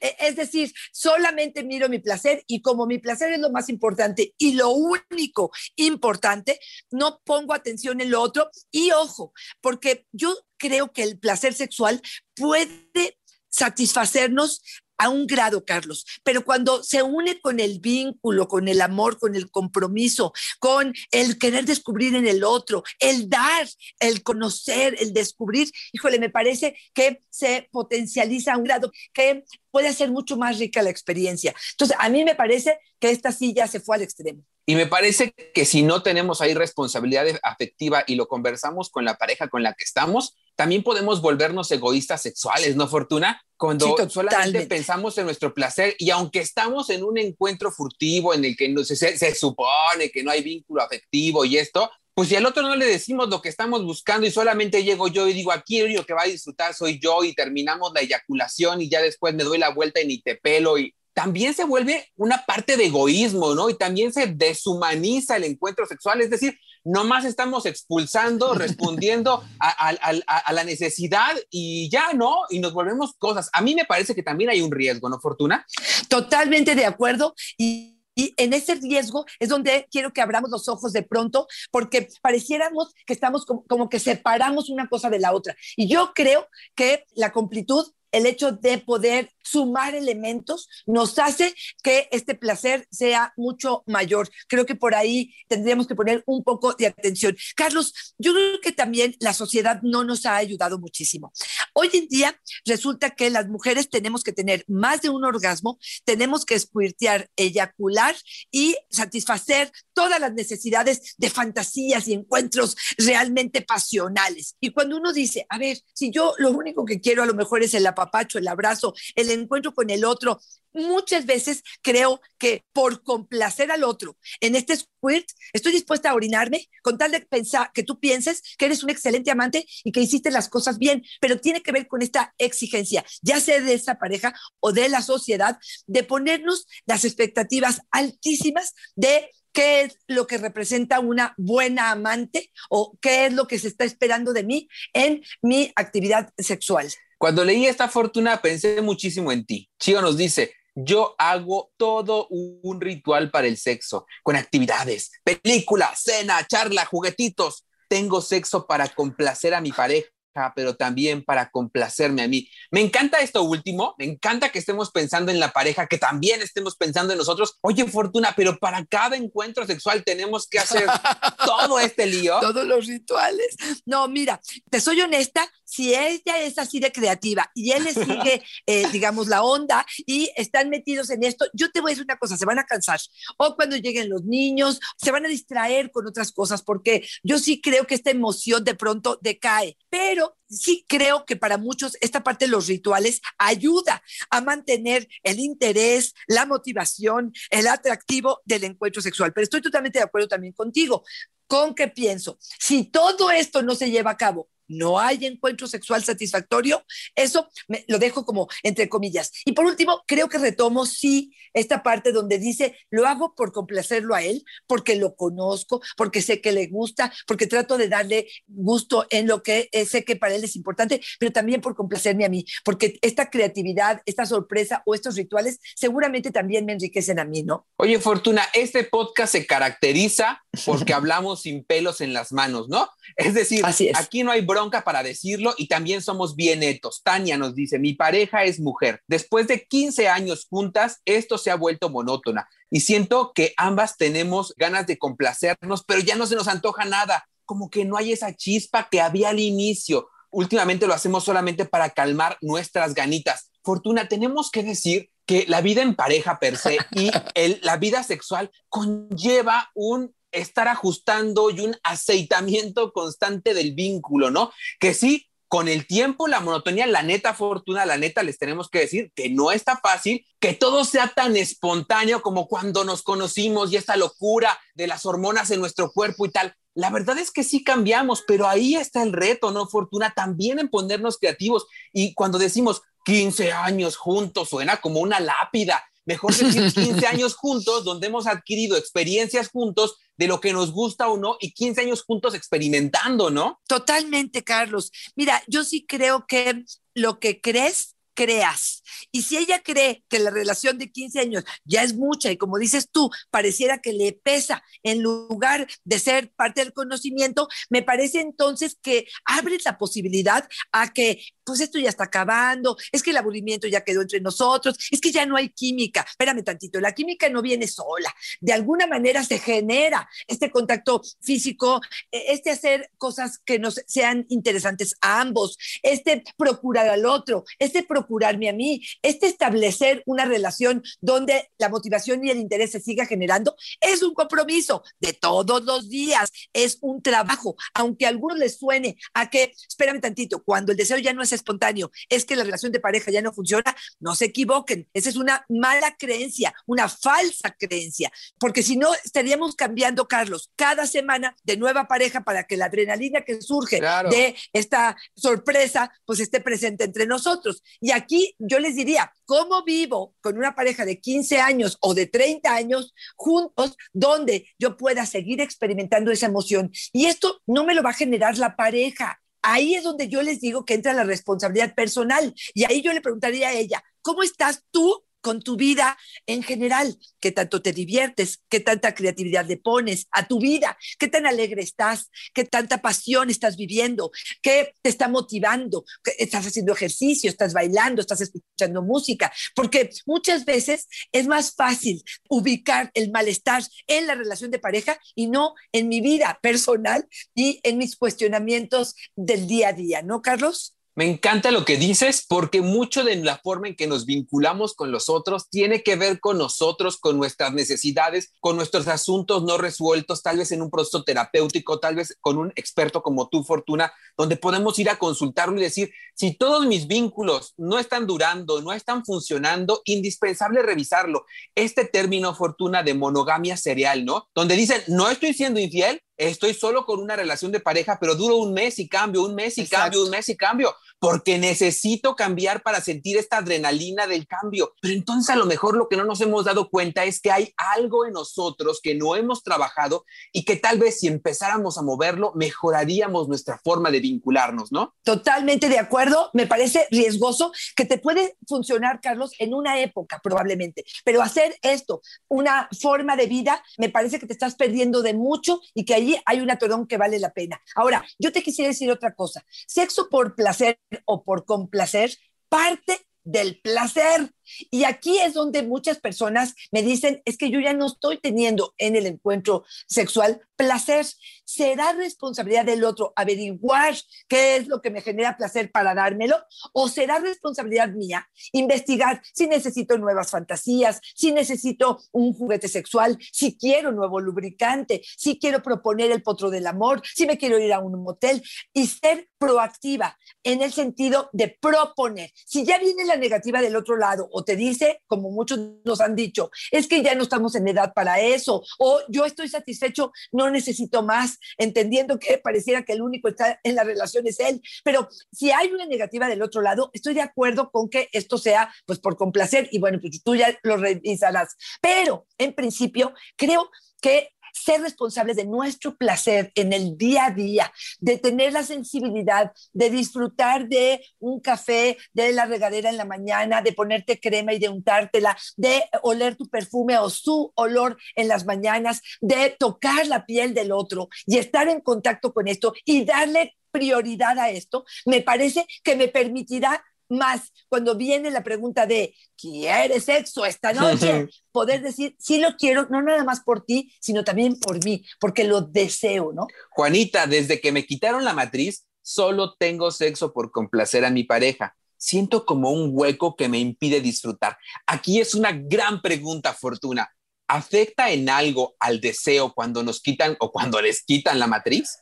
E, 0.00 0.16
es 0.20 0.36
decir, 0.36 0.72
solamente 0.92 1.64
miro 1.64 1.88
mi 1.88 1.98
placer 1.98 2.44
y 2.46 2.62
como 2.62 2.86
mi 2.86 2.98
placer 2.98 3.32
es 3.32 3.40
lo 3.40 3.50
más 3.50 3.68
importante 3.68 4.34
y 4.38 4.54
lo 4.54 4.70
único 4.70 5.50
importante, 5.76 6.60
no 6.90 7.20
pongo 7.24 7.54
atención 7.54 8.00
en 8.00 8.10
lo 8.10 8.22
otro 8.22 8.50
y 8.70 8.90
ojo, 8.92 9.32
porque 9.60 10.06
yo 10.12 10.36
creo 10.56 10.92
que 10.92 11.02
el 11.02 11.18
placer 11.18 11.54
sexual 11.54 12.00
puede 12.34 13.18
satisfacernos 13.48 14.62
a 14.98 15.08
un 15.08 15.26
grado, 15.26 15.64
Carlos, 15.64 16.04
pero 16.22 16.44
cuando 16.44 16.82
se 16.82 17.02
une 17.02 17.40
con 17.40 17.60
el 17.60 17.80
vínculo, 17.80 18.48
con 18.48 18.68
el 18.68 18.80
amor, 18.80 19.18
con 19.18 19.34
el 19.34 19.50
compromiso, 19.50 20.32
con 20.58 20.92
el 21.10 21.38
querer 21.38 21.64
descubrir 21.64 22.14
en 22.14 22.26
el 22.26 22.44
otro, 22.44 22.82
el 22.98 23.28
dar, 23.28 23.66
el 24.00 24.22
conocer, 24.22 24.96
el 24.98 25.12
descubrir, 25.12 25.70
híjole, 25.92 26.18
me 26.18 26.30
parece 26.30 26.76
que 26.92 27.20
se 27.30 27.68
potencializa 27.70 28.54
a 28.54 28.58
un 28.58 28.64
grado 28.64 28.92
que 29.12 29.44
puede 29.70 29.88
hacer 29.88 30.10
mucho 30.10 30.36
más 30.36 30.58
rica 30.58 30.82
la 30.82 30.90
experiencia. 30.90 31.54
Entonces, 31.72 31.96
a 32.00 32.08
mí 32.08 32.24
me 32.24 32.34
parece 32.34 32.78
que 32.98 33.10
esta 33.10 33.32
silla 33.32 33.66
se 33.66 33.80
fue 33.80 33.96
al 33.96 34.02
extremo. 34.02 34.44
Y 34.68 34.74
me 34.74 34.86
parece 34.86 35.32
que 35.54 35.64
si 35.64 35.80
no 35.80 36.02
tenemos 36.02 36.42
ahí 36.42 36.52
responsabilidad 36.52 37.24
afectiva 37.42 38.04
y 38.06 38.16
lo 38.16 38.28
conversamos 38.28 38.90
con 38.90 39.02
la 39.02 39.16
pareja 39.16 39.48
con 39.48 39.62
la 39.62 39.72
que 39.72 39.82
estamos, 39.82 40.36
también 40.56 40.82
podemos 40.82 41.22
volvernos 41.22 41.70
egoístas 41.70 42.20
sexuales, 42.20 42.76
¿no, 42.76 42.86
Fortuna? 42.86 43.40
Cuando 43.56 43.96
solamente 44.10 44.66
pensamos 44.66 45.16
en 45.16 45.24
nuestro 45.24 45.54
placer 45.54 45.94
y 45.98 46.10
aunque 46.10 46.40
estamos 46.40 46.90
en 46.90 47.02
un 47.02 47.16
encuentro 47.16 47.72
furtivo 47.72 48.34
en 48.34 48.44
el 48.44 48.58
que 48.58 48.68
no, 48.68 48.84
se, 48.84 48.94
se 48.94 49.34
supone 49.34 50.10
que 50.12 50.22
no 50.22 50.30
hay 50.30 50.42
vínculo 50.42 50.82
afectivo 50.82 51.46
y 51.46 51.56
esto, 51.56 51.90
pues 52.12 52.28
si 52.28 52.36
al 52.36 52.44
otro 52.44 52.62
no 52.62 52.76
le 52.76 52.84
decimos 52.84 53.30
lo 53.30 53.40
que 53.40 53.48
estamos 53.48 53.82
buscando 53.84 54.26
y 54.26 54.30
solamente 54.30 54.84
llego 54.84 55.08
yo 55.08 55.28
y 55.28 55.32
digo, 55.32 55.50
aquí 55.50 55.78
el 55.78 56.04
que 56.04 56.12
va 56.12 56.24
a 56.24 56.26
disfrutar 56.26 56.74
soy 56.74 57.00
yo 57.00 57.24
y 57.24 57.32
terminamos 57.32 57.92
la 57.94 58.02
eyaculación 58.02 58.82
y 58.82 58.90
ya 58.90 59.00
después 59.00 59.34
me 59.34 59.44
doy 59.44 59.56
la 59.56 59.70
vuelta 59.70 60.02
y 60.02 60.06
ni 60.06 60.20
te 60.20 60.34
pelo 60.34 60.76
y 60.76 60.94
también 61.18 61.52
se 61.52 61.64
vuelve 61.64 62.12
una 62.14 62.44
parte 62.46 62.76
de 62.76 62.86
egoísmo, 62.86 63.52
¿no? 63.52 63.68
Y 63.68 63.74
también 63.76 64.12
se 64.12 64.28
deshumaniza 64.28 65.34
el 65.34 65.42
encuentro 65.42 65.84
sexual, 65.84 66.20
es 66.20 66.30
decir, 66.30 66.56
nomás 66.84 67.24
estamos 67.24 67.66
expulsando, 67.66 68.54
respondiendo 68.54 69.42
a, 69.58 70.52
la 70.52 70.62
necesidad 70.62 71.36
y 71.50 71.90
ya, 71.90 72.12
¿no? 72.12 72.36
Y 72.50 72.60
nos 72.60 72.72
volvemos 72.72 73.14
cosas. 73.18 73.50
A 73.52 73.62
mí 73.62 73.74
me 73.74 73.84
parece 73.84 74.14
que 74.14 74.22
también 74.22 74.50
hay 74.50 74.60
un 74.60 74.70
riesgo, 74.70 75.08
¿no, 75.08 75.18
Fortuna? 75.18 75.66
Totalmente 76.08 76.76
de 76.76 76.86
acuerdo. 76.86 77.34
Y 77.56 77.96
y 78.18 78.34
en 78.36 78.52
ese 78.52 78.74
riesgo 78.74 79.26
es 79.38 79.48
donde 79.48 79.86
quiero 79.92 80.12
que 80.12 80.20
abramos 80.20 80.50
los 80.50 80.68
ojos 80.68 80.92
de 80.92 81.04
pronto, 81.04 81.46
porque 81.70 82.08
pareciéramos 82.20 82.92
que 83.06 83.12
estamos 83.12 83.46
como, 83.46 83.64
como, 83.66 83.88
que 83.88 84.00
separamos 84.00 84.70
una 84.70 84.88
cosa 84.88 85.08
de 85.08 85.20
la 85.20 85.32
otra. 85.32 85.56
Y 85.76 85.86
yo 85.86 86.10
creo 86.16 86.48
que 86.74 87.04
la 87.14 87.30
completud 87.30 87.86
el 88.12 88.26
hecho 88.26 88.52
de 88.52 88.78
poder 88.78 89.30
sumar 89.42 89.94
elementos 89.94 90.68
nos 90.86 91.18
hace 91.18 91.54
que 91.82 92.08
este 92.12 92.34
placer 92.34 92.86
sea 92.90 93.32
mucho 93.36 93.82
mayor. 93.86 94.28
Creo 94.46 94.66
que 94.66 94.74
por 94.74 94.94
ahí 94.94 95.34
tendríamos 95.48 95.86
que 95.86 95.94
poner 95.94 96.22
un 96.26 96.44
poco 96.44 96.74
de 96.74 96.86
atención. 96.86 97.36
Carlos, 97.56 98.14
yo 98.18 98.32
creo 98.32 98.60
que 98.60 98.72
también 98.72 99.16
la 99.20 99.32
sociedad 99.32 99.80
no 99.82 100.04
nos 100.04 100.26
ha 100.26 100.36
ayudado 100.36 100.78
muchísimo. 100.78 101.32
Hoy 101.72 101.90
en 101.92 102.08
día 102.08 102.40
resulta 102.64 103.10
que 103.10 103.30
las 103.30 103.48
mujeres 103.48 103.88
tenemos 103.88 104.22
que 104.22 104.32
tener 104.32 104.64
más 104.68 105.00
de 105.00 105.08
un 105.08 105.24
orgasmo, 105.24 105.78
tenemos 106.04 106.44
que 106.44 106.54
espuirtear, 106.54 107.30
eyacular 107.36 108.16
y 108.50 108.76
satisfacer 108.90 109.70
todas 109.94 110.20
las 110.20 110.32
necesidades 110.32 111.14
de 111.16 111.30
fantasías 111.30 112.06
y 112.08 112.12
encuentros 112.12 112.76
realmente 112.98 113.62
pasionales. 113.62 114.56
Y 114.60 114.70
cuando 114.70 114.96
uno 114.96 115.12
dice, 115.12 115.46
a 115.48 115.58
ver, 115.58 115.78
si 115.94 116.10
yo 116.10 116.34
lo 116.38 116.50
único 116.50 116.84
que 116.84 117.00
quiero 117.00 117.22
a 117.22 117.26
lo 117.26 117.34
mejor 117.34 117.62
es 117.62 117.74
el 117.74 117.86
apapacho, 118.00 118.38
el 118.38 118.48
abrazo, 118.48 118.94
el 119.14 119.30
encuentro 119.30 119.74
con 119.74 119.90
el 119.90 120.04
otro, 120.04 120.40
muchas 120.72 121.26
veces 121.26 121.62
creo 121.82 122.20
que 122.38 122.64
por 122.72 123.02
complacer 123.02 123.70
al 123.70 123.84
otro 123.84 124.16
en 124.40 124.54
este 124.54 124.76
squirt, 124.76 125.26
estoy 125.52 125.72
dispuesta 125.72 126.10
a 126.10 126.14
orinarme 126.14 126.68
con 126.82 126.98
tal 126.98 127.10
de 127.10 127.20
pensar 127.20 127.70
que 127.72 127.82
tú 127.82 127.98
pienses 127.98 128.42
que 128.56 128.66
eres 128.66 128.82
un 128.82 128.90
excelente 128.90 129.30
amante 129.30 129.66
y 129.84 129.92
que 129.92 130.00
hiciste 130.00 130.30
las 130.30 130.48
cosas 130.48 130.78
bien, 130.78 131.02
pero 131.20 131.40
tiene 131.40 131.62
que 131.62 131.72
ver 131.72 131.86
con 131.86 132.02
esta 132.02 132.34
exigencia, 132.38 133.04
ya 133.22 133.40
sea 133.40 133.60
de 133.60 133.74
esa 133.74 133.98
pareja 133.98 134.34
o 134.60 134.72
de 134.72 134.88
la 134.88 135.02
sociedad, 135.02 135.58
de 135.86 136.04
ponernos 136.04 136.66
las 136.86 137.04
expectativas 137.04 137.82
altísimas 137.90 138.74
de 138.94 139.30
qué 139.52 139.82
es 139.82 139.98
lo 140.06 140.26
que 140.26 140.38
representa 140.38 141.00
una 141.00 141.34
buena 141.36 141.90
amante 141.90 142.52
o 142.70 142.96
qué 143.00 143.26
es 143.26 143.32
lo 143.32 143.46
que 143.46 143.58
se 143.58 143.68
está 143.68 143.84
esperando 143.84 144.32
de 144.32 144.44
mí 144.44 144.68
en 144.92 145.22
mi 145.42 145.72
actividad 145.74 146.32
sexual. 146.38 146.88
Cuando 147.18 147.44
leí 147.44 147.66
esta 147.66 147.88
fortuna 147.88 148.40
pensé 148.40 148.80
muchísimo 148.80 149.32
en 149.32 149.44
ti. 149.44 149.68
Chio 149.78 150.00
nos 150.00 150.16
dice, 150.16 150.54
yo 150.76 151.16
hago 151.18 151.72
todo 151.76 152.28
un 152.28 152.80
ritual 152.80 153.30
para 153.32 153.48
el 153.48 153.56
sexo, 153.56 154.06
con 154.22 154.36
actividades, 154.36 155.10
película, 155.24 155.92
cena, 155.96 156.46
charla, 156.46 156.84
juguetitos. 156.84 157.64
Tengo 157.88 158.20
sexo 158.20 158.66
para 158.66 158.88
complacer 158.88 159.54
a 159.54 159.60
mi 159.60 159.72
pareja 159.72 160.08
pero 160.54 160.76
también 160.76 161.24
para 161.24 161.50
complacerme 161.50 162.22
a 162.22 162.28
mí. 162.28 162.48
Me 162.70 162.80
encanta 162.80 163.18
esto 163.18 163.42
último, 163.42 163.94
me 163.98 164.04
encanta 164.04 164.50
que 164.50 164.58
estemos 164.58 164.90
pensando 164.90 165.32
en 165.32 165.40
la 165.40 165.52
pareja, 165.52 165.86
que 165.86 165.98
también 165.98 166.42
estemos 166.42 166.76
pensando 166.76 167.12
en 167.12 167.18
nosotros. 167.18 167.56
Oye, 167.60 167.84
Fortuna, 167.86 168.34
pero 168.36 168.58
para 168.58 168.84
cada 168.86 169.16
encuentro 169.16 169.66
sexual 169.66 170.04
tenemos 170.04 170.46
que 170.48 170.58
hacer 170.58 170.86
todo 171.44 171.78
este 171.78 172.06
lío. 172.06 172.38
Todos 172.40 172.66
los 172.66 172.86
rituales. 172.86 173.56
No, 173.84 174.08
mira, 174.08 174.40
te 174.70 174.80
soy 174.80 175.00
honesta, 175.00 175.50
si 175.68 175.94
ella 175.94 176.40
es 176.40 176.58
así 176.58 176.80
de 176.80 176.90
creativa 176.90 177.50
y 177.54 177.72
él 177.72 177.84
le 177.84 177.92
sigue, 177.92 178.42
eh, 178.66 178.86
digamos, 178.90 179.28
la 179.28 179.42
onda 179.42 179.84
y 180.06 180.30
están 180.34 180.70
metidos 180.70 181.10
en 181.10 181.22
esto, 181.24 181.46
yo 181.52 181.70
te 181.70 181.82
voy 181.82 181.90
a 181.90 181.92
decir 181.92 182.04
una 182.04 182.18
cosa, 182.18 182.38
se 182.38 182.46
van 182.46 182.58
a 182.58 182.64
cansar. 182.64 182.98
O 183.36 183.54
cuando 183.54 183.76
lleguen 183.76 184.08
los 184.08 184.24
niños, 184.24 184.80
se 184.96 185.10
van 185.10 185.26
a 185.26 185.28
distraer 185.28 185.90
con 185.90 186.06
otras 186.06 186.32
cosas, 186.32 186.62
porque 186.62 187.06
yo 187.22 187.38
sí 187.38 187.60
creo 187.60 187.86
que 187.86 187.94
esta 187.94 188.10
emoción 188.10 188.64
de 188.64 188.74
pronto 188.74 189.18
decae. 189.20 189.76
Pero 189.90 190.38
sí 190.48 190.86
creo 190.88 191.26
que 191.26 191.36
para 191.36 191.58
muchos 191.58 191.98
esta 192.00 192.24
parte 192.24 192.46
de 192.46 192.50
los 192.50 192.66
rituales 192.66 193.20
ayuda 193.36 194.02
a 194.30 194.40
mantener 194.40 195.06
el 195.22 195.38
interés, 195.38 196.14
la 196.26 196.46
motivación, 196.46 197.34
el 197.50 197.66
atractivo 197.66 198.40
del 198.46 198.64
encuentro 198.64 199.02
sexual. 199.02 199.34
Pero 199.34 199.44
estoy 199.44 199.60
totalmente 199.60 199.98
de 199.98 200.06
acuerdo 200.06 200.28
también 200.28 200.54
contigo. 200.54 201.04
¿Con 201.46 201.74
qué 201.74 201.88
pienso? 201.88 202.38
Si 202.58 202.84
todo 202.84 203.30
esto 203.30 203.62
no 203.62 203.74
se 203.74 203.90
lleva 203.90 204.12
a 204.12 204.16
cabo 204.16 204.48
no 204.68 204.98
hay 204.98 205.26
encuentro 205.26 205.66
sexual 205.66 206.04
satisfactorio, 206.04 206.84
eso 207.14 207.48
me, 207.66 207.84
lo 207.88 207.98
dejo 207.98 208.24
como 208.24 208.48
entre 208.62 208.88
comillas. 208.88 209.32
Y 209.44 209.52
por 209.52 209.64
último, 209.64 210.02
creo 210.06 210.28
que 210.28 210.38
retomo 210.38 210.86
sí 210.86 211.32
esta 211.54 211.82
parte 211.82 212.12
donde 212.12 212.38
dice, 212.38 212.76
lo 212.90 213.06
hago 213.06 213.34
por 213.34 213.52
complacerlo 213.52 214.14
a 214.14 214.22
él, 214.22 214.44
porque 214.66 214.96
lo 214.96 215.16
conozco, 215.16 215.80
porque 215.96 216.22
sé 216.22 216.40
que 216.40 216.52
le 216.52 216.66
gusta, 216.66 217.12
porque 217.26 217.46
trato 217.46 217.78
de 217.78 217.88
darle 217.88 218.28
gusto 218.46 219.06
en 219.10 219.26
lo 219.26 219.42
que 219.42 219.68
eh, 219.72 219.86
sé 219.86 220.04
que 220.04 220.16
para 220.16 220.34
él 220.34 220.44
es 220.44 220.56
importante, 220.56 221.00
pero 221.18 221.32
también 221.32 221.60
por 221.60 221.74
complacerme 221.74 222.24
a 222.24 222.28
mí, 222.28 222.44
porque 222.64 222.98
esta 223.02 223.30
creatividad, 223.30 224.02
esta 224.06 224.26
sorpresa 224.26 224.82
o 224.86 224.94
estos 224.94 225.16
rituales 225.16 225.58
seguramente 225.74 226.30
también 226.30 226.64
me 226.64 226.72
enriquecen 226.72 227.18
a 227.18 227.24
mí, 227.24 227.42
¿no? 227.42 227.66
Oye, 227.76 227.98
Fortuna, 227.98 228.42
este 228.54 228.84
podcast 228.84 229.32
se 229.32 229.46
caracteriza 229.46 230.42
porque 230.64 230.92
hablamos 230.94 231.42
sin 231.42 231.64
pelos 231.64 232.00
en 232.00 232.12
las 232.12 232.32
manos, 232.32 232.68
¿no? 232.68 232.88
Es 233.16 233.34
decir, 233.34 233.64
aquí 233.94 234.22
no 234.22 234.30
hay 234.30 234.42
bronca 234.58 234.82
para 234.82 235.02
decirlo 235.02 235.54
y 235.56 235.68
también 235.68 236.02
somos 236.02 236.34
bien 236.34 236.60
netos. 236.60 237.02
Tania 237.04 237.38
nos 237.38 237.54
dice, 237.54 237.78
mi 237.78 237.94
pareja 237.94 238.44
es 238.44 238.58
mujer. 238.58 239.02
Después 239.06 239.46
de 239.46 239.64
15 239.64 240.08
años 240.08 240.46
juntas, 240.50 241.00
esto 241.04 241.38
se 241.38 241.50
ha 241.50 241.54
vuelto 241.54 241.90
monótona 241.90 242.48
y 242.70 242.80
siento 242.80 243.32
que 243.32 243.54
ambas 243.56 243.96
tenemos 243.96 244.54
ganas 244.56 244.86
de 244.86 244.98
complacernos, 244.98 245.84
pero 245.84 246.00
ya 246.00 246.16
no 246.16 246.26
se 246.26 246.34
nos 246.34 246.48
antoja 246.48 246.84
nada, 246.84 247.28
como 247.44 247.70
que 247.70 247.84
no 247.84 247.96
hay 247.96 248.12
esa 248.12 248.34
chispa 248.34 248.88
que 248.90 249.00
había 249.00 249.30
al 249.30 249.38
inicio. 249.38 250.08
Últimamente 250.30 250.86
lo 250.86 250.94
hacemos 250.94 251.24
solamente 251.24 251.64
para 251.64 251.90
calmar 251.90 252.36
nuestras 252.40 252.94
ganitas. 252.94 253.50
Fortuna, 253.62 254.08
tenemos 254.08 254.50
que 254.50 254.62
decir 254.62 255.10
que 255.24 255.44
la 255.46 255.60
vida 255.60 255.82
en 255.82 255.94
pareja 255.94 256.38
per 256.38 256.56
se 256.56 256.78
y 256.92 257.10
el, 257.34 257.60
la 257.62 257.76
vida 257.76 258.02
sexual 258.02 258.50
conlleva 258.68 259.70
un 259.74 260.14
estar 260.32 260.68
ajustando 260.68 261.50
y 261.50 261.60
un 261.60 261.76
aceitamiento 261.82 262.92
constante 262.92 263.54
del 263.54 263.74
vínculo, 263.74 264.30
¿no? 264.30 264.52
Que 264.78 264.94
sí, 264.94 265.28
con 265.48 265.66
el 265.66 265.86
tiempo, 265.86 266.28
la 266.28 266.40
monotonía, 266.40 266.86
la 266.86 267.02
neta 267.02 267.32
fortuna, 267.32 267.86
la 267.86 267.96
neta, 267.96 268.22
les 268.22 268.38
tenemos 268.38 268.68
que 268.68 268.80
decir 268.80 269.12
que 269.14 269.30
no 269.30 269.50
está 269.50 269.78
fácil, 269.78 270.26
que 270.40 270.52
todo 270.52 270.84
sea 270.84 271.08
tan 271.08 271.36
espontáneo 271.36 272.20
como 272.20 272.46
cuando 272.46 272.84
nos 272.84 273.02
conocimos 273.02 273.72
y 273.72 273.76
esta 273.76 273.96
locura 273.96 274.58
de 274.74 274.86
las 274.86 275.06
hormonas 275.06 275.50
en 275.50 275.60
nuestro 275.60 275.90
cuerpo 275.90 276.26
y 276.26 276.30
tal. 276.30 276.54
La 276.74 276.90
verdad 276.90 277.18
es 277.18 277.30
que 277.30 277.44
sí 277.44 277.64
cambiamos, 277.64 278.22
pero 278.26 278.46
ahí 278.46 278.76
está 278.76 279.02
el 279.02 279.12
reto, 279.12 279.50
¿no, 279.50 279.66
Fortuna? 279.66 280.12
También 280.14 280.58
en 280.58 280.68
ponernos 280.68 281.16
creativos. 281.16 281.66
Y 281.92 282.12
cuando 282.14 282.38
decimos 282.38 282.82
15 283.06 283.52
años 283.52 283.96
juntos, 283.96 284.50
suena 284.50 284.76
como 284.76 285.00
una 285.00 285.18
lápida. 285.18 285.82
Mejor 286.04 286.36
decir 286.36 286.72
15 286.72 287.06
años 287.06 287.34
juntos, 287.34 287.84
donde 287.84 288.06
hemos 288.06 288.26
adquirido 288.26 288.76
experiencias 288.76 289.48
juntos 289.48 289.96
de 290.18 290.26
lo 290.26 290.40
que 290.40 290.52
nos 290.52 290.72
gusta 290.72 291.08
o 291.08 291.16
no 291.16 291.36
y 291.40 291.52
15 291.52 291.80
años 291.80 292.04
juntos 292.04 292.34
experimentando, 292.34 293.30
¿no? 293.30 293.60
Totalmente, 293.66 294.44
Carlos. 294.44 294.92
Mira, 295.16 295.42
yo 295.46 295.64
sí 295.64 295.86
creo 295.86 296.26
que 296.26 296.64
lo 296.94 297.18
que 297.20 297.40
crees 297.40 297.94
creas. 298.18 298.82
Y 299.12 299.22
si 299.22 299.36
ella 299.36 299.62
cree 299.62 300.02
que 300.08 300.18
la 300.18 300.30
relación 300.30 300.76
de 300.76 300.90
15 300.90 301.20
años 301.20 301.44
ya 301.64 301.84
es 301.84 301.94
mucha 301.94 302.32
y 302.32 302.36
como 302.36 302.58
dices 302.58 302.88
tú, 302.90 303.10
pareciera 303.30 303.78
que 303.78 303.92
le 303.92 304.12
pesa 304.12 304.64
en 304.82 305.02
lugar 305.02 305.68
de 305.84 306.00
ser 306.00 306.32
parte 306.32 306.64
del 306.64 306.72
conocimiento, 306.72 307.46
me 307.70 307.84
parece 307.84 308.18
entonces 308.18 308.76
que 308.82 309.06
abres 309.24 309.64
la 309.64 309.78
posibilidad 309.78 310.48
a 310.72 310.92
que 310.92 311.22
pues 311.48 311.60
esto 311.60 311.78
ya 311.78 311.88
está 311.88 312.04
acabando, 312.04 312.76
es 312.92 313.02
que 313.02 313.10
el 313.10 313.16
aburrimiento 313.16 313.66
ya 313.66 313.80
quedó 313.80 314.02
entre 314.02 314.20
nosotros, 314.20 314.76
es 314.90 315.00
que 315.00 315.10
ya 315.10 315.24
no 315.26 315.36
hay 315.36 315.48
química. 315.48 316.06
Espérame 316.08 316.44
tantito, 316.44 316.78
la 316.78 316.92
química 316.92 317.28
no 317.30 317.42
viene 317.42 317.66
sola, 317.66 318.14
de 318.40 318.52
alguna 318.52 318.86
manera 318.86 319.24
se 319.24 319.38
genera 319.38 320.08
este 320.26 320.50
contacto 320.50 321.00
físico, 321.20 321.80
e, 322.12 322.32
este 322.32 322.50
hacer 322.50 322.90
cosas 322.98 323.38
que 323.38 323.58
nos 323.58 323.80
sean 323.86 324.26
interesantes 324.28 324.94
a 325.00 325.20
ambos, 325.20 325.56
este 325.82 326.22
procurar 326.36 326.88
al 326.88 327.06
otro, 327.06 327.44
este 327.58 327.82
procurarme 327.82 328.50
a 328.50 328.52
mí, 328.52 328.82
este 329.02 329.26
establecer 329.26 330.02
una 330.04 330.26
relación 330.26 330.82
donde 331.00 331.50
la 331.58 331.70
motivación 331.70 332.24
y 332.24 332.30
el 332.30 332.38
interés 332.38 332.72
se 332.72 332.80
siga 332.80 333.06
generando, 333.06 333.56
es 333.80 334.02
un 334.02 334.12
compromiso 334.12 334.82
de 335.00 335.14
todos 335.14 335.64
los 335.64 335.88
días, 335.88 336.30
es 336.52 336.78
un 336.82 337.02
trabajo, 337.02 337.56
aunque 337.72 338.04
a 338.04 338.10
algunos 338.10 338.38
les 338.38 338.58
suene 338.58 338.96
a 339.14 339.30
que, 339.30 339.54
espérame 339.66 340.00
tantito, 340.00 340.42
cuando 340.44 340.72
el 340.72 340.78
deseo 340.78 340.98
ya 340.98 341.14
no 341.14 341.22
es 341.22 341.37
espontáneo, 341.38 341.90
es 342.08 342.24
que 342.24 342.36
la 342.36 342.44
relación 342.44 342.72
de 342.72 342.80
pareja 342.80 343.10
ya 343.10 343.22
no 343.22 343.32
funciona, 343.32 343.74
no 344.00 344.14
se 344.14 344.26
equivoquen. 344.26 344.88
Esa 344.92 345.08
es 345.08 345.16
una 345.16 345.44
mala 345.48 345.96
creencia, 345.98 346.54
una 346.66 346.88
falsa 346.88 347.56
creencia, 347.58 348.12
porque 348.38 348.62
si 348.62 348.76
no 348.76 348.92
estaríamos 349.04 349.54
cambiando, 349.54 350.06
Carlos, 350.06 350.50
cada 350.56 350.86
semana 350.86 351.34
de 351.42 351.56
nueva 351.56 351.88
pareja 351.88 352.22
para 352.22 352.44
que 352.44 352.56
la 352.56 352.66
adrenalina 352.66 353.22
que 353.22 353.40
surge 353.40 353.80
de 354.10 354.36
esta 354.52 354.96
sorpresa 355.14 355.92
pues 356.04 356.20
esté 356.20 356.40
presente 356.40 356.84
entre 356.84 357.06
nosotros. 357.06 357.62
Y 357.80 357.90
aquí 357.92 358.34
yo 358.38 358.58
les 358.58 358.76
diría, 358.76 359.12
¿cómo 359.24 359.64
vivo 359.64 360.14
con 360.20 360.38
una 360.38 360.54
pareja 360.54 360.84
de 360.84 361.00
15 361.00 361.40
años 361.40 361.78
o 361.80 361.94
de 361.94 362.06
30 362.06 362.54
años 362.54 362.94
juntos 363.16 363.76
donde 363.92 364.48
yo 364.58 364.76
pueda 364.76 365.06
seguir 365.06 365.40
experimentando 365.40 366.10
esa 366.10 366.26
emoción? 366.26 366.70
Y 366.92 367.06
esto 367.06 367.40
no 367.46 367.64
me 367.64 367.74
lo 367.74 367.82
va 367.82 367.90
a 367.90 367.94
generar 367.94 368.38
la 368.38 368.56
pareja. 368.56 369.20
Ahí 369.50 369.74
es 369.74 369.82
donde 369.82 370.08
yo 370.08 370.20
les 370.20 370.42
digo 370.42 370.66
que 370.66 370.74
entra 370.74 370.92
la 370.92 371.04
responsabilidad 371.04 371.74
personal. 371.74 372.34
Y 372.52 372.64
ahí 372.64 372.82
yo 372.82 372.92
le 372.92 373.00
preguntaría 373.00 373.48
a 373.48 373.54
ella, 373.54 373.82
¿cómo 374.02 374.22
estás 374.22 374.62
tú 374.70 375.02
con 375.20 375.42
tu 375.42 375.56
vida 375.56 375.98
en 376.26 376.42
general, 376.42 376.96
qué 377.20 377.32
tanto 377.32 377.62
te 377.62 377.72
diviertes, 377.72 378.40
qué 378.48 378.60
tanta 378.60 378.94
creatividad 378.94 379.46
le 379.46 379.56
pones 379.56 380.06
a 380.10 380.26
tu 380.26 380.40
vida, 380.40 380.76
qué 380.98 381.08
tan 381.08 381.26
alegre 381.26 381.62
estás, 381.62 382.10
qué 382.34 382.44
tanta 382.44 382.80
pasión 382.80 383.30
estás 383.30 383.56
viviendo, 383.56 384.10
qué 384.42 384.74
te 384.82 384.88
está 384.88 385.08
motivando, 385.08 385.84
estás 386.18 386.46
haciendo 386.46 386.72
ejercicio, 386.72 387.30
estás 387.30 387.52
bailando, 387.52 388.00
estás 388.00 388.20
escuchando 388.20 388.82
música, 388.82 389.32
porque 389.54 389.90
muchas 390.06 390.44
veces 390.44 390.88
es 391.12 391.26
más 391.26 391.54
fácil 391.54 392.02
ubicar 392.28 392.90
el 392.94 393.10
malestar 393.10 393.62
en 393.86 394.06
la 394.06 394.14
relación 394.14 394.50
de 394.50 394.58
pareja 394.58 394.98
y 395.14 395.28
no 395.28 395.54
en 395.72 395.88
mi 395.88 396.00
vida 396.00 396.38
personal 396.42 397.06
y 397.34 397.60
en 397.62 397.78
mis 397.78 397.96
cuestionamientos 397.96 398.94
del 399.16 399.46
día 399.46 399.68
a 399.68 399.72
día, 399.72 400.02
¿no, 400.02 400.22
Carlos? 400.22 400.77
Me 400.98 401.08
encanta 401.08 401.52
lo 401.52 401.64
que 401.64 401.76
dices 401.76 402.26
porque 402.28 402.60
mucho 402.60 403.04
de 403.04 403.14
la 403.14 403.38
forma 403.38 403.68
en 403.68 403.76
que 403.76 403.86
nos 403.86 404.04
vinculamos 404.04 404.74
con 404.74 404.90
los 404.90 405.08
otros 405.08 405.48
tiene 405.48 405.84
que 405.84 405.94
ver 405.94 406.18
con 406.18 406.38
nosotros, 406.38 406.96
con 406.96 407.18
nuestras 407.18 407.52
necesidades, 407.52 408.32
con 408.40 408.56
nuestros 408.56 408.88
asuntos 408.88 409.44
no 409.44 409.58
resueltos, 409.58 410.24
tal 410.24 410.38
vez 410.38 410.50
en 410.50 410.60
un 410.60 410.72
proceso 410.72 411.04
terapéutico, 411.04 411.78
tal 411.78 411.94
vez 411.94 412.18
con 412.20 412.36
un 412.36 412.52
experto 412.56 413.00
como 413.00 413.28
tú, 413.28 413.44
Fortuna, 413.44 413.92
donde 414.16 414.34
podemos 414.34 414.76
ir 414.80 414.90
a 414.90 414.98
consultarlo 414.98 415.56
y 415.60 415.62
decir, 415.62 415.92
si 416.16 416.34
todos 416.34 416.66
mis 416.66 416.88
vínculos 416.88 417.54
no 417.56 417.78
están 417.78 418.08
durando, 418.08 418.60
no 418.60 418.72
están 418.72 419.04
funcionando, 419.04 419.82
indispensable 419.84 420.62
revisarlo. 420.62 421.26
Este 421.54 421.84
término, 421.84 422.34
Fortuna, 422.34 422.82
de 422.82 422.94
monogamia 422.94 423.56
serial, 423.56 424.04
¿no? 424.04 424.28
Donde 424.34 424.56
dicen, 424.56 424.82
no 424.88 425.08
estoy 425.08 425.32
siendo 425.32 425.60
infiel, 425.60 426.02
estoy 426.16 426.52
solo 426.52 426.84
con 426.84 427.00
una 427.00 427.14
relación 427.14 427.52
de 427.52 427.60
pareja, 427.60 427.98
pero 428.00 428.16
duro 428.16 428.36
un 428.36 428.52
mes 428.52 428.80
y 428.80 428.88
cambio, 428.88 429.22
un 429.22 429.36
mes 429.36 429.56
y 429.56 429.66
cambio, 429.68 430.02
un 430.02 430.10
mes 430.10 430.28
y 430.28 430.36
cambio, 430.36 430.74
porque 430.98 431.38
necesito 431.38 432.16
cambiar 432.16 432.62
para 432.62 432.80
sentir 432.80 433.16
esta 433.16 433.38
adrenalina 433.38 434.06
del 434.06 434.26
cambio. 434.26 434.74
Pero 434.80 434.94
entonces 434.94 435.30
a 435.30 435.36
lo 435.36 435.46
mejor 435.46 435.76
lo 435.76 435.88
que 435.88 435.96
no 435.96 436.04
nos 436.04 436.20
hemos 436.20 436.44
dado 436.44 436.70
cuenta 436.70 437.04
es 437.04 437.20
que 437.20 437.30
hay 437.30 437.52
algo 437.56 438.06
en 438.06 438.12
nosotros 438.12 438.80
que 438.82 438.94
no 438.94 439.16
hemos 439.16 439.42
trabajado 439.42 440.04
y 440.32 440.44
que 440.44 440.56
tal 440.56 440.78
vez 440.78 441.00
si 441.00 441.06
empezáramos 441.06 441.78
a 441.78 441.82
moverlo, 441.82 442.32
mejoraríamos 442.34 443.28
nuestra 443.28 443.58
forma 443.58 443.90
de 443.90 444.00
vincularnos, 444.00 444.72
¿no? 444.72 444.94
Totalmente 445.02 445.68
de 445.68 445.78
acuerdo. 445.78 446.30
Me 446.32 446.46
parece 446.46 446.86
riesgoso 446.90 447.52
que 447.76 447.84
te 447.84 447.98
puede 447.98 448.36
funcionar, 448.46 449.00
Carlos, 449.00 449.32
en 449.38 449.54
una 449.54 449.80
época 449.80 450.20
probablemente, 450.22 450.84
pero 451.04 451.22
hacer 451.22 451.56
esto 451.62 452.02
una 452.28 452.68
forma 452.80 453.16
de 453.16 453.26
vida, 453.26 453.62
me 453.76 453.88
parece 453.88 454.18
que 454.18 454.26
te 454.26 454.32
estás 454.32 454.54
perdiendo 454.54 455.02
de 455.02 455.14
mucho 455.14 455.60
y 455.74 455.84
que 455.84 455.94
ahí 455.94 456.16
hay 456.24 456.40
un 456.40 456.50
atorón 456.50 456.86
que 456.86 456.96
vale 456.96 457.18
la 457.18 457.32
pena. 457.32 457.60
Ahora, 457.74 458.04
yo 458.18 458.32
te 458.32 458.42
quisiera 458.42 458.68
decir 458.68 458.90
otra 458.90 459.14
cosa. 459.14 459.44
Sexo 459.66 460.08
por 460.08 460.34
placer 460.34 460.78
o 461.04 461.24
por 461.24 461.44
complacer 461.44 462.10
parte 462.48 463.06
del 463.24 463.60
placer. 463.60 464.32
Y 464.70 464.84
aquí 464.84 465.18
es 465.18 465.34
donde 465.34 465.62
muchas 465.62 465.98
personas 465.98 466.54
me 466.72 466.82
dicen, 466.82 467.20
es 467.26 467.36
que 467.36 467.50
yo 467.50 467.60
ya 467.60 467.74
no 467.74 467.86
estoy 467.86 468.18
teniendo 468.18 468.74
en 468.78 468.96
el 468.96 469.06
encuentro 469.06 469.64
sexual 469.86 470.40
placer. 470.58 471.06
¿Será 471.44 471.92
responsabilidad 471.92 472.66
del 472.66 472.84
otro 472.84 473.14
averiguar 473.16 473.94
qué 474.28 474.56
es 474.56 474.68
lo 474.68 474.82
que 474.82 474.90
me 474.90 475.00
genera 475.00 475.38
placer 475.38 475.70
para 475.72 475.94
dármelo? 475.94 476.36
¿O 476.74 476.88
será 476.88 477.20
responsabilidad 477.20 477.88
mía 477.88 478.28
investigar 478.52 479.22
si 479.32 479.46
necesito 479.46 479.96
nuevas 479.96 480.30
fantasías, 480.30 481.00
si 481.14 481.32
necesito 481.32 482.00
un 482.12 482.34
juguete 482.34 482.68
sexual, 482.68 483.16
si 483.32 483.56
quiero 483.56 483.92
nuevo 483.92 484.20
lubricante, 484.20 485.00
si 485.16 485.38
quiero 485.38 485.62
proponer 485.62 486.10
el 486.10 486.22
potro 486.22 486.50
del 486.50 486.66
amor, 486.66 487.00
si 487.14 487.24
me 487.24 487.38
quiero 487.38 487.58
ir 487.58 487.72
a 487.72 487.78
un 487.78 488.02
motel 488.02 488.42
y 488.74 488.86
ser 488.88 489.28
proactiva 489.38 490.18
en 490.42 490.60
el 490.60 490.72
sentido 490.72 491.30
de 491.32 491.56
proponer? 491.60 492.30
Si 492.34 492.64
ya 492.64 492.78
viene 492.78 493.04
la 493.04 493.16
negativa 493.16 493.62
del 493.62 493.76
otro 493.76 493.96
lado 493.96 494.28
o 494.32 494.44
te 494.44 494.56
dice, 494.56 495.02
como 495.06 495.30
muchos 495.30 495.60
nos 495.84 496.00
han 496.00 496.16
dicho, 496.16 496.50
es 496.72 496.88
que 496.88 497.02
ya 497.02 497.14
no 497.14 497.22
estamos 497.22 497.54
en 497.54 497.68
edad 497.68 497.92
para 497.94 498.20
eso, 498.20 498.62
o 498.78 499.00
yo 499.08 499.24
estoy 499.24 499.48
satisfecho, 499.48 500.12
no 500.32 500.47
necesito 500.50 501.02
más, 501.02 501.38
entendiendo 501.56 502.18
que 502.18 502.38
pareciera 502.38 502.84
que 502.84 502.92
el 502.92 503.02
único 503.02 503.28
está 503.28 503.60
en 503.62 503.74
la 503.74 503.84
relación 503.84 504.26
es 504.26 504.40
él, 504.40 504.62
pero 504.84 505.08
si 505.32 505.50
hay 505.50 505.70
una 505.70 505.86
negativa 505.86 506.28
del 506.28 506.42
otro 506.42 506.62
lado, 506.62 506.90
estoy 506.92 507.14
de 507.14 507.22
acuerdo 507.22 507.70
con 507.70 507.88
que 507.88 508.08
esto 508.12 508.38
sea 508.38 508.72
pues 508.86 508.98
por 508.98 509.16
complacer 509.16 509.68
y 509.72 509.78
bueno, 509.78 509.98
pues 510.00 510.22
tú 510.22 510.34
ya 510.34 510.56
lo 510.62 510.76
revisarás, 510.76 511.56
pero 511.80 512.26
en 512.38 512.54
principio 512.54 513.12
creo 513.36 513.70
que 514.00 514.30
ser 514.52 514.80
responsables 514.80 515.36
de 515.36 515.46
nuestro 515.46 515.96
placer 515.96 516.52
en 516.54 516.72
el 516.72 516.96
día 516.96 517.26
a 517.26 517.30
día, 517.30 517.72
de 518.00 518.18
tener 518.18 518.52
la 518.52 518.62
sensibilidad, 518.62 519.52
de 519.72 519.90
disfrutar 519.90 520.68
de 520.68 521.04
un 521.18 521.40
café, 521.40 521.96
de 522.12 522.32
la 522.32 522.46
regadera 522.46 522.90
en 522.90 522.96
la 522.96 523.04
mañana, 523.04 523.62
de 523.62 523.72
ponerte 523.72 524.20
crema 524.20 524.52
y 524.52 524.58
de 524.58 524.68
untártela, 524.68 525.36
de 525.56 525.84
oler 526.02 526.36
tu 526.36 526.48
perfume 526.48 526.98
o 526.98 527.10
su 527.10 527.52
olor 527.54 527.98
en 528.14 528.28
las 528.28 528.44
mañanas, 528.44 529.02
de 529.20 529.56
tocar 529.58 530.06
la 530.06 530.26
piel 530.26 530.54
del 530.54 530.72
otro 530.72 531.08
y 531.26 531.38
estar 531.38 531.68
en 531.68 531.80
contacto 531.80 532.32
con 532.32 532.48
esto 532.48 532.74
y 532.84 533.04
darle 533.04 533.54
prioridad 533.70 534.38
a 534.38 534.50
esto, 534.50 534.84
me 535.06 535.20
parece 535.20 535.66
que 535.82 535.96
me 535.96 536.08
permitirá 536.08 536.82
más 537.08 537.52
cuando 537.68 537.96
viene 537.96 538.30
la 538.30 538.42
pregunta 538.42 538.86
de 538.86 539.14
¿quieres 539.36 540.04
sexo 540.04 540.44
esta 540.44 540.72
noche? 540.72 541.28
Poder 541.52 541.82
decir, 541.82 542.14
sí 542.18 542.38
lo 542.38 542.56
quiero, 542.56 542.86
no 542.90 543.02
nada 543.02 543.24
más 543.24 543.40
por 543.40 543.64
ti, 543.64 543.92
sino 544.00 544.24
también 544.24 544.58
por 544.58 544.84
mí, 544.84 545.04
porque 545.20 545.44
lo 545.44 545.60
deseo, 545.60 546.32
¿no? 546.32 546.46
Juanita, 546.70 547.26
desde 547.26 547.60
que 547.60 547.72
me 547.72 547.86
quitaron 547.86 548.24
la 548.24 548.32
matriz, 548.32 548.86
solo 549.02 549.54
tengo 549.54 549.90
sexo 549.90 550.32
por 550.32 550.50
complacer 550.50 551.04
a 551.04 551.10
mi 551.10 551.24
pareja. 551.24 551.74
Siento 551.96 552.46
como 552.46 552.70
un 552.70 552.90
hueco 552.92 553.34
que 553.34 553.48
me 553.48 553.58
impide 553.58 554.00
disfrutar. 554.00 554.56
Aquí 554.86 555.20
es 555.20 555.34
una 555.34 555.52
gran 555.52 556.00
pregunta, 556.00 556.52
Fortuna. 556.52 557.10
¿Afecta 557.48 558.10
en 558.10 558.28
algo 558.28 558.76
al 558.78 559.00
deseo 559.00 559.52
cuando 559.54 559.82
nos 559.82 560.00
quitan 560.00 560.36
o 560.38 560.52
cuando 560.52 560.80
les 560.80 561.02
quitan 561.02 561.38
la 561.38 561.46
matriz? 561.46 561.98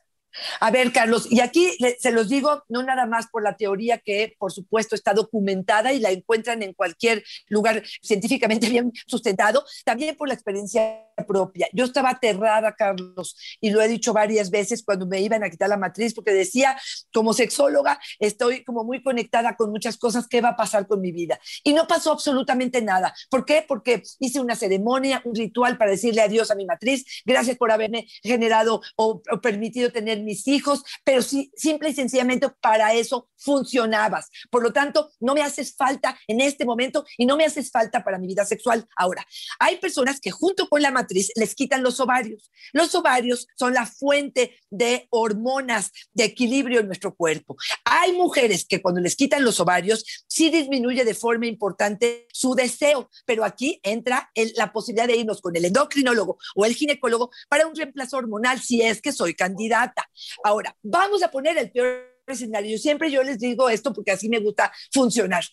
A 0.59 0.71
ver, 0.71 0.91
Carlos, 0.91 1.27
y 1.31 1.39
aquí 1.39 1.77
se 1.99 2.11
los 2.11 2.29
digo 2.29 2.63
no 2.69 2.83
nada 2.83 3.05
más 3.05 3.27
por 3.27 3.43
la 3.43 3.55
teoría 3.55 3.97
que, 3.97 4.35
por 4.37 4.51
supuesto, 4.51 4.95
está 4.95 5.13
documentada 5.13 5.93
y 5.93 5.99
la 5.99 6.11
encuentran 6.11 6.63
en 6.63 6.73
cualquier 6.73 7.23
lugar 7.47 7.83
científicamente 8.01 8.69
bien 8.69 8.91
sustentado, 9.05 9.65
también 9.85 10.15
por 10.15 10.27
la 10.27 10.33
experiencia 10.33 11.06
propia. 11.25 11.67
Yo 11.73 11.85
estaba 11.85 12.11
aterrada, 12.11 12.75
Carlos, 12.75 13.35
y 13.59 13.69
lo 13.69 13.81
he 13.81 13.87
dicho 13.87 14.13
varias 14.13 14.49
veces 14.49 14.83
cuando 14.83 15.05
me 15.05 15.21
iban 15.21 15.43
a 15.43 15.49
quitar 15.49 15.69
la 15.69 15.77
matriz, 15.77 16.13
porque 16.13 16.31
decía, 16.31 16.77
como 17.13 17.33
sexóloga, 17.33 17.99
estoy 18.19 18.63
como 18.63 18.83
muy 18.83 19.01
conectada 19.01 19.55
con 19.55 19.71
muchas 19.71 19.97
cosas, 19.97 20.27
¿qué 20.27 20.41
va 20.41 20.49
a 20.49 20.55
pasar 20.55 20.87
con 20.87 21.01
mi 21.01 21.11
vida? 21.11 21.39
Y 21.63 21.73
no 21.73 21.87
pasó 21.87 22.11
absolutamente 22.11 22.81
nada. 22.81 23.13
¿Por 23.29 23.45
qué? 23.45 23.65
Porque 23.67 24.03
hice 24.19 24.39
una 24.39 24.55
ceremonia, 24.55 25.21
un 25.25 25.35
ritual 25.35 25.77
para 25.77 25.91
decirle 25.91 26.21
adiós 26.21 26.51
a 26.51 26.55
mi 26.55 26.65
matriz, 26.65 27.05
gracias 27.25 27.57
por 27.57 27.71
haberme 27.71 28.07
generado 28.23 28.81
o, 28.95 29.21
o 29.31 29.41
permitido 29.41 29.91
tener 29.91 30.21
mis 30.21 30.47
hijos, 30.47 30.83
pero 31.03 31.21
sí, 31.21 31.51
simple 31.55 31.89
y 31.89 31.93
sencillamente 31.93 32.49
para 32.61 32.93
eso 32.93 33.29
funcionabas. 33.37 34.29
Por 34.49 34.63
lo 34.63 34.73
tanto, 34.73 35.11
no 35.19 35.33
me 35.33 35.41
haces 35.41 35.75
falta 35.75 36.17
en 36.27 36.41
este 36.41 36.65
momento 36.65 37.05
y 37.17 37.25
no 37.25 37.37
me 37.37 37.45
haces 37.45 37.71
falta 37.71 38.03
para 38.03 38.17
mi 38.17 38.27
vida 38.27 38.45
sexual. 38.45 38.87
Ahora, 38.95 39.25
hay 39.59 39.77
personas 39.77 40.19
que 40.19 40.31
junto 40.31 40.67
con 40.69 40.81
la 40.81 40.91
matriz 40.91 41.06
les 41.09 41.55
quitan 41.55 41.83
los 41.83 41.99
ovarios. 41.99 42.51
Los 42.73 42.93
ovarios 42.95 43.47
son 43.55 43.73
la 43.73 43.85
fuente 43.85 44.57
de 44.69 45.07
hormonas 45.09 45.91
de 46.13 46.25
equilibrio 46.25 46.79
en 46.79 46.87
nuestro 46.87 47.15
cuerpo. 47.15 47.55
Hay 47.85 48.13
mujeres 48.13 48.65
que 48.65 48.81
cuando 48.81 49.01
les 49.01 49.15
quitan 49.15 49.43
los 49.43 49.59
ovarios, 49.59 50.03
sí 50.27 50.49
disminuye 50.49 51.05
de 51.05 51.13
forma 51.13 51.47
importante 51.47 52.27
su 52.31 52.55
deseo, 52.55 53.09
pero 53.25 53.43
aquí 53.43 53.79
entra 53.83 54.31
la 54.55 54.71
posibilidad 54.71 55.07
de 55.07 55.17
irnos 55.17 55.41
con 55.41 55.55
el 55.55 55.65
endocrinólogo 55.65 56.37
o 56.55 56.65
el 56.65 56.75
ginecólogo 56.75 57.31
para 57.49 57.67
un 57.67 57.75
reemplazo 57.75 58.17
hormonal 58.17 58.59
si 58.61 58.81
es 58.81 59.01
que 59.01 59.11
soy 59.11 59.33
candidata. 59.33 60.09
Ahora, 60.43 60.75
vamos 60.83 61.23
a 61.23 61.31
poner 61.31 61.57
el 61.57 61.71
peor 61.71 62.17
escenario. 62.27 62.77
Siempre 62.77 63.09
yo 63.09 63.23
les 63.23 63.39
digo 63.39 63.69
esto 63.69 63.93
porque 63.93 64.11
así 64.11 64.29
me 64.29 64.39
gusta 64.39 64.71
funcionar. 64.91 65.43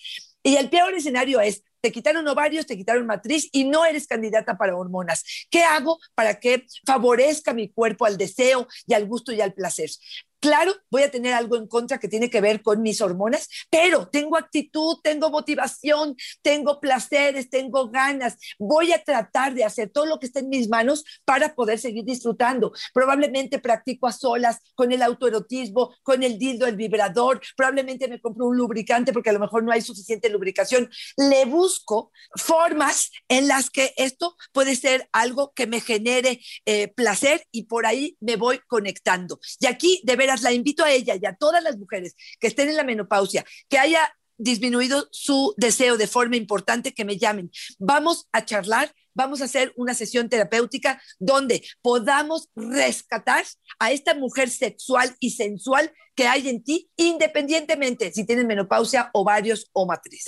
Y 0.45 0.57
el 0.57 0.69
peor 0.69 0.95
escenario 0.95 1.41
es, 1.41 1.65
te 1.81 1.91
quitaron 1.91 2.29
ovarios, 2.29 2.67
te 2.67 2.77
quitaron 2.77 3.07
matriz 3.07 3.49
y 3.51 3.65
no 3.65 3.85
eres 3.85 4.07
candidata 4.07 4.57
para 4.57 4.77
hormonas. 4.77 5.25
¿Qué 5.51 5.63
hago 5.63 5.99
para 6.15 6.39
que 6.39 6.67
favorezca 6.87 7.55
mi 7.55 7.71
cuerpo 7.71 8.05
al 8.05 8.19
deseo 8.19 8.69
y 8.87 8.95
al 8.95 9.07
gusto 9.07 9.33
y 9.33 9.41
al 9.41 9.55
placer? 9.55 9.91
Claro, 10.45 10.75
voy 10.91 11.05
a 11.05 11.11
tener 11.11 11.33
algo 11.33 11.57
en 11.57 11.67
contra 11.67 11.97
que 11.97 12.07
tiene 12.07 12.29
que 12.29 12.43
ver 12.43 12.61
con 12.61 12.83
mis 12.83 13.01
hormonas, 13.01 13.49
pero 13.71 14.09
tengo 14.09 14.37
actitud, 14.37 14.99
tengo 15.03 15.31
motivación, 15.31 16.17
tengo 16.43 16.81
placeres, 16.81 17.49
tengo 17.49 17.89
ganas. 17.89 18.37
Voy 18.59 18.93
a 18.93 19.03
tratar 19.03 19.55
de 19.55 19.65
hacer 19.65 19.89
todo 19.89 20.05
lo 20.05 20.19
que 20.19 20.27
esté 20.27 20.41
en 20.41 20.51
mis 20.51 20.69
manos 20.69 21.03
para 21.25 21.55
poder 21.55 21.79
seguir 21.79 22.05
disfrutando. 22.05 22.75
Probablemente 22.93 23.59
practico 23.59 24.07
a 24.07 24.13
solas 24.13 24.59
con 24.75 24.93
el 24.93 25.01
autoerotismo, 25.01 25.95
con 26.03 26.23
el 26.23 26.39
dildo, 26.39 26.67
el 26.67 26.77
vibrador. 26.77 27.41
Probablemente 27.57 28.07
me 28.07 28.21
compro 28.21 28.45
un 28.45 28.59
lubricante 28.59 29.15
porque 29.15 29.31
a 29.31 29.33
lo 29.33 29.41
mejor 29.41 29.65
no 29.65 29.73
hay 29.73 29.81
suficiente 29.81 30.29
lubricación. 30.29 30.91
Le 31.17 31.47
busco 31.47 32.13
formas 32.37 33.13
en 33.29 33.49
las 33.49 33.71
que 33.71 33.95
esto 33.97 34.37
puede 34.53 34.77
ser 34.77 35.09
algo 35.11 35.55
que 35.55 35.67
me 35.67 35.81
genere 35.81 36.43
eh, 36.67 36.89
placer 36.89 37.47
y 37.51 37.63
por 37.63 37.87
ahí 37.87 38.19
me 38.21 38.37
voy 38.37 38.61
conectando. 38.67 39.41
Y 39.59 39.65
aquí, 39.69 40.03
de 40.05 40.17
veras, 40.17 40.34
la 40.43 40.53
invito 40.53 40.85
a 40.85 40.93
ella 40.93 41.17
y 41.21 41.27
a 41.27 41.35
todas 41.35 41.63
las 41.63 41.77
mujeres 41.79 42.15
que 42.41 42.47
estén 42.47 42.69
en 42.69 42.77
la 42.77 42.85
menopausia, 42.85 43.45
que 43.69 43.79
haya 43.79 44.13
disminuido 44.37 45.09
su 45.13 45.55
deseo 45.57 45.97
de 45.97 46.07
forma 46.07 46.37
importante, 46.37 46.93
que 46.93 47.05
me 47.05 47.19
llamen. 47.19 47.51
Vamos 47.79 48.27
a 48.33 48.45
charlar, 48.45 48.93
vamos 49.15 49.41
a 49.41 49.45
hacer 49.45 49.73
una 49.77 49.95
sesión 49.95 50.29
terapéutica 50.29 51.01
donde 51.19 51.65
podamos 51.83 52.49
rescatar 52.55 53.45
a 53.79 53.93
esta 53.93 54.15
mujer 54.15 54.51
sexual 54.51 55.15
y 55.21 55.31
sensual 55.31 55.93
que 56.15 56.27
hay 56.27 56.49
en 56.49 56.63
ti, 56.63 56.91
independientemente 56.97 58.13
si 58.13 58.27
tienes 58.27 58.45
menopausia, 58.45 59.11
ovarios 59.13 59.71
o 59.73 59.87
matriz. 59.87 60.25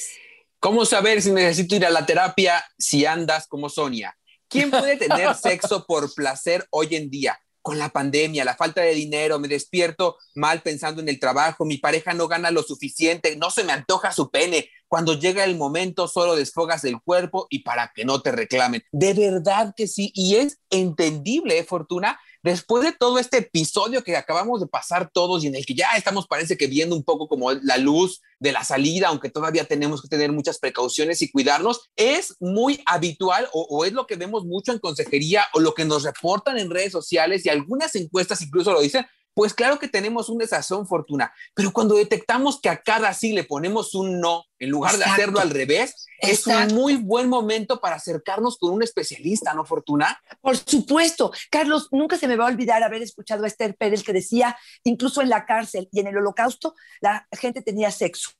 ¿Cómo 0.60 0.84
saber 0.84 1.22
si 1.22 1.32
necesito 1.32 1.76
ir 1.76 1.86
a 1.86 1.90
la 1.90 2.06
terapia 2.06 2.64
si 2.78 3.04
andas 3.04 3.46
como 3.46 3.68
Sonia? 3.68 4.16
¿Quién 4.48 4.70
puede 4.70 4.96
tener 4.96 5.34
sexo 5.42 5.84
por 5.86 6.12
placer 6.14 6.66
hoy 6.70 6.94
en 6.96 7.10
día? 7.10 7.38
Con 7.66 7.80
la 7.80 7.88
pandemia, 7.88 8.44
la 8.44 8.54
falta 8.54 8.80
de 8.80 8.94
dinero, 8.94 9.40
me 9.40 9.48
despierto 9.48 10.18
mal 10.36 10.62
pensando 10.62 11.02
en 11.02 11.08
el 11.08 11.18
trabajo, 11.18 11.64
mi 11.64 11.78
pareja 11.78 12.14
no 12.14 12.28
gana 12.28 12.52
lo 12.52 12.62
suficiente, 12.62 13.34
no 13.34 13.50
se 13.50 13.64
me 13.64 13.72
antoja 13.72 14.12
su 14.12 14.30
pene. 14.30 14.70
Cuando 14.86 15.18
llega 15.18 15.42
el 15.42 15.56
momento, 15.56 16.06
solo 16.06 16.36
desfogas 16.36 16.84
el 16.84 17.00
cuerpo 17.00 17.48
y 17.50 17.64
para 17.64 17.90
que 17.92 18.04
no 18.04 18.22
te 18.22 18.30
reclamen. 18.30 18.84
De 18.92 19.14
verdad 19.14 19.74
que 19.76 19.88
sí, 19.88 20.12
y 20.14 20.36
es 20.36 20.60
entendible, 20.70 21.58
¿eh, 21.58 21.64
Fortuna, 21.64 22.20
después 22.46 22.84
de 22.84 22.92
todo 22.92 23.18
este 23.18 23.38
episodio 23.38 24.04
que 24.04 24.16
acabamos 24.16 24.60
de 24.60 24.68
pasar 24.68 25.10
todos 25.12 25.42
y 25.42 25.48
en 25.48 25.56
el 25.56 25.66
que 25.66 25.74
ya 25.74 25.92
estamos, 25.96 26.28
parece 26.28 26.56
que 26.56 26.68
viendo 26.68 26.94
un 26.94 27.02
poco 27.02 27.26
como 27.26 27.50
la 27.52 27.76
luz 27.76 28.22
de 28.38 28.52
la 28.52 28.62
salida, 28.62 29.08
aunque 29.08 29.30
todavía 29.30 29.64
tenemos 29.64 30.00
que 30.00 30.08
tener 30.08 30.30
muchas 30.30 30.58
precauciones 30.58 31.20
y 31.22 31.30
cuidarnos, 31.30 31.90
es 31.96 32.36
muy 32.38 32.80
habitual 32.86 33.48
o, 33.52 33.84
es 33.84 33.92
lo 33.92 34.06
que 34.06 34.14
vemos 34.14 34.44
mucho 34.44 34.72
en 34.72 34.78
consejería 34.78 35.44
o 35.54 35.60
lo 35.60 35.74
que 35.74 35.84
nos 35.84 36.04
reportan 36.04 36.56
en 36.58 36.70
redes 36.70 36.92
sociales 36.92 37.44
y 37.44 37.48
algunas 37.48 37.94
encuestas 37.96 38.40
incluso 38.42 38.72
lo 38.72 38.80
dicen, 38.80 39.04
pues 39.36 39.52
claro 39.52 39.78
que 39.78 39.86
tenemos 39.86 40.30
un 40.30 40.38
desazón, 40.38 40.86
Fortuna, 40.86 41.30
pero 41.52 41.70
cuando 41.70 41.94
detectamos 41.94 42.58
que 42.58 42.70
a 42.70 42.80
cada 42.80 43.12
sí 43.12 43.34
le 43.34 43.44
ponemos 43.44 43.94
un 43.94 44.18
no, 44.18 44.44
en 44.58 44.70
lugar 44.70 44.94
Exacto. 44.94 45.10
de 45.10 45.12
hacerlo 45.12 45.40
al 45.40 45.50
revés, 45.50 46.06
Exacto. 46.22 46.68
es 46.68 46.72
un 46.72 46.78
muy 46.78 46.96
buen 46.96 47.28
momento 47.28 47.78
para 47.78 47.96
acercarnos 47.96 48.56
con 48.56 48.72
un 48.72 48.82
especialista, 48.82 49.52
¿no, 49.52 49.66
Fortuna? 49.66 50.18
Por 50.40 50.56
supuesto. 50.56 51.32
Carlos, 51.50 51.88
nunca 51.90 52.16
se 52.16 52.28
me 52.28 52.36
va 52.36 52.46
a 52.46 52.48
olvidar 52.48 52.82
haber 52.82 53.02
escuchado 53.02 53.44
a 53.44 53.46
Esther 53.46 53.76
Pérez 53.76 54.02
que 54.02 54.14
decía, 54.14 54.56
incluso 54.84 55.20
en 55.20 55.28
la 55.28 55.44
cárcel 55.44 55.86
y 55.92 56.00
en 56.00 56.06
el 56.06 56.16
holocausto, 56.16 56.74
la 57.02 57.28
gente 57.32 57.60
tenía 57.60 57.90
sexo. 57.90 58.30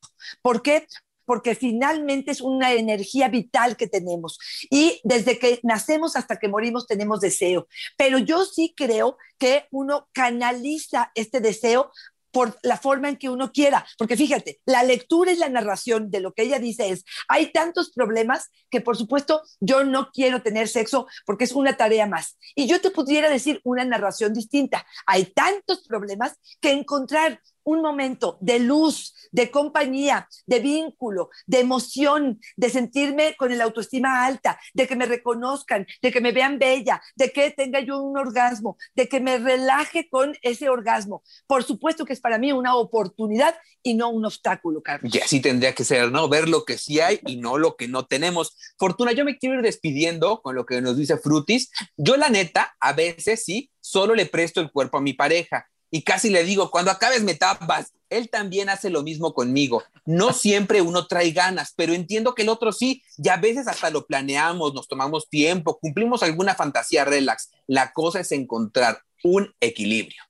¿Por 0.41 0.63
qué? 0.63 0.87
Porque 1.27 1.55
finalmente 1.55 2.31
es 2.31 2.41
una 2.41 2.73
energía 2.73 3.29
vital 3.29 3.77
que 3.77 3.89
tenemos. 3.89 4.39
Y 4.71 5.01
desde 5.05 5.39
que 5.39 5.61
nacemos 5.63 6.17
hasta 6.17 6.39
que 6.39 6.49
morimos 6.49 6.87
tenemos 6.87 7.21
deseo. 7.21 7.69
Pero 7.97 8.19
yo 8.19 8.45
sí 8.47 8.73
creo 8.77 9.19
que 9.39 9.67
uno 9.71 10.09
canaliza 10.13 11.11
este 11.15 11.41
deseo 11.41 11.91
por 12.37 12.59
la 12.63 12.77
forma 12.77 13.09
en 13.09 13.17
que 13.17 13.31
uno 13.31 13.51
quiera. 13.51 13.87
Porque 13.97 14.15
fíjate, 14.15 14.61
la 14.67 14.83
lectura 14.83 15.33
y 15.33 15.37
la 15.37 15.49
narración 15.49 16.11
de 16.11 16.21
lo 16.21 16.35
que 16.35 16.43
ella 16.43 16.59
dice 16.59 16.91
es, 16.91 17.03
hay 17.29 17.51
tantos 17.51 17.93
problemas 17.93 18.51
que 18.69 18.83
por 18.83 18.95
supuesto 18.95 19.41
yo 19.59 19.85
no 19.85 20.11
quiero 20.13 20.43
tener 20.43 20.69
sexo 20.69 21.07
porque 21.25 21.45
es 21.45 21.53
una 21.53 21.79
tarea 21.79 22.07
más. 22.07 22.37
Y 22.55 22.67
yo 22.67 22.79
te 22.83 22.91
pudiera 22.91 23.31
decir 23.31 23.63
una 23.65 23.87
narración 23.87 24.35
distinta. 24.35 24.87
Hay 25.07 25.25
tantos 25.25 25.87
problemas 25.89 26.35
que 26.61 26.73
encontrar 26.73 27.41
un 27.67 27.83
momento 27.83 28.39
de 28.41 28.61
luz, 28.61 29.15
de 29.33 29.51
compañía, 29.51 30.29
de 30.47 30.61
vínculo, 30.61 31.31
de 31.47 31.61
emoción, 31.61 32.41
de 32.57 32.71
sentirme 32.71 33.35
con 33.37 33.53
el 33.53 33.61
autoestima 33.61 34.25
alta, 34.25 34.59
de 34.73 34.87
que 34.87 34.95
me 34.95 35.05
reconozcan, 35.05 35.85
de 36.01 36.13
que 36.13 36.21
me 36.21 36.31
vean 36.31 36.61
bella, 36.61 37.03
de 37.17 37.33
que 37.33 37.51
tenga 37.51 37.81
yo 37.81 38.01
un 38.01 38.17
orgasmo, 38.17 38.79
de 38.95 39.09
que 39.09 39.21
me 39.21 39.39
relaje 39.39 40.09
con 40.09 40.37
ese 40.43 40.69
orgasmo. 40.69 41.25
Por 41.49 41.65
supuesto 41.65 42.05
que 42.05 42.13
es 42.13 42.21
para 42.21 42.39
mí 42.39 42.53
una 42.53 42.77
oportunidad 42.77 43.57
y 43.83 43.95
no 43.95 44.11
un 44.11 44.25
obstáculo, 44.25 44.81
Carlos. 44.81 45.13
Y 45.13 45.19
así 45.19 45.41
tendría 45.41 45.75
que 45.75 45.85
ser, 45.85 46.13
¿no? 46.13 46.29
Ver 46.29 46.49
lo 46.49 46.65
que 46.65 46.79
sí 46.79 47.01
hay 47.01 47.19
y 47.27 47.37
no 47.37 47.59
lo 47.59 47.77
que 47.77 47.89
no 47.89 48.07
tenemos. 48.07 48.57
Fortuna, 48.79 49.11
yo 49.11 49.25
me 49.25 49.39
quiero 49.39 49.57
ir 49.57 49.63
despidiendo 49.63 50.41
con 50.41 50.55
lo 50.55 50.67
que 50.67 50.81
nos 50.81 50.97
dice 50.97 51.19
Frutis. 51.19 51.73
Yo 51.97 52.17
la 52.17 52.29
neta, 52.29 52.77
a 52.79 52.93
veces 52.93 53.45
sí, 53.45 53.73
solo 53.81 54.15
le 54.15 54.27
presto 54.27 54.61
el 54.61 54.71
cuerpo 54.71 54.99
a 54.99 55.03
mi 55.03 55.15
pareja 55.15 55.67
y 55.91 56.03
casi 56.03 56.31
le 56.31 56.45
digo, 56.45 56.71
cuando 56.71 56.91
acabes 56.91 57.23
me 57.23 57.35
tapas. 57.35 57.93
Él 58.09 58.31
también 58.31 58.69
hace 58.69 58.89
lo 58.89 59.03
mismo 59.03 59.35
conmigo. 59.35 59.83
No 60.05 60.33
siempre 60.33 60.81
uno 60.81 61.09
trae 61.09 61.33
ganas, 61.33 61.73
pero 61.75 61.93
entiendo 61.93 62.35
que 62.35 62.43
el 62.43 62.49
otro 62.49 62.71
sí, 62.71 63.03
y 63.19 63.29
a 63.29 63.37
veces 63.37 63.67
hasta 63.67 63.91
lo 63.91 64.07
planeamos, 64.07 64.75
nos 64.75 64.87
tomamos 64.87 65.29
tiempo, 65.29 65.79
cumplimos 65.81 66.23
alguna 66.23 66.55
fantasía 66.55 67.05
relax. 67.05 67.51
La 67.67 67.93
cosa 67.93 68.21
es 68.21 68.31
encontrar 68.31 69.01
un 69.25 69.53
equilibrio. 69.61 70.23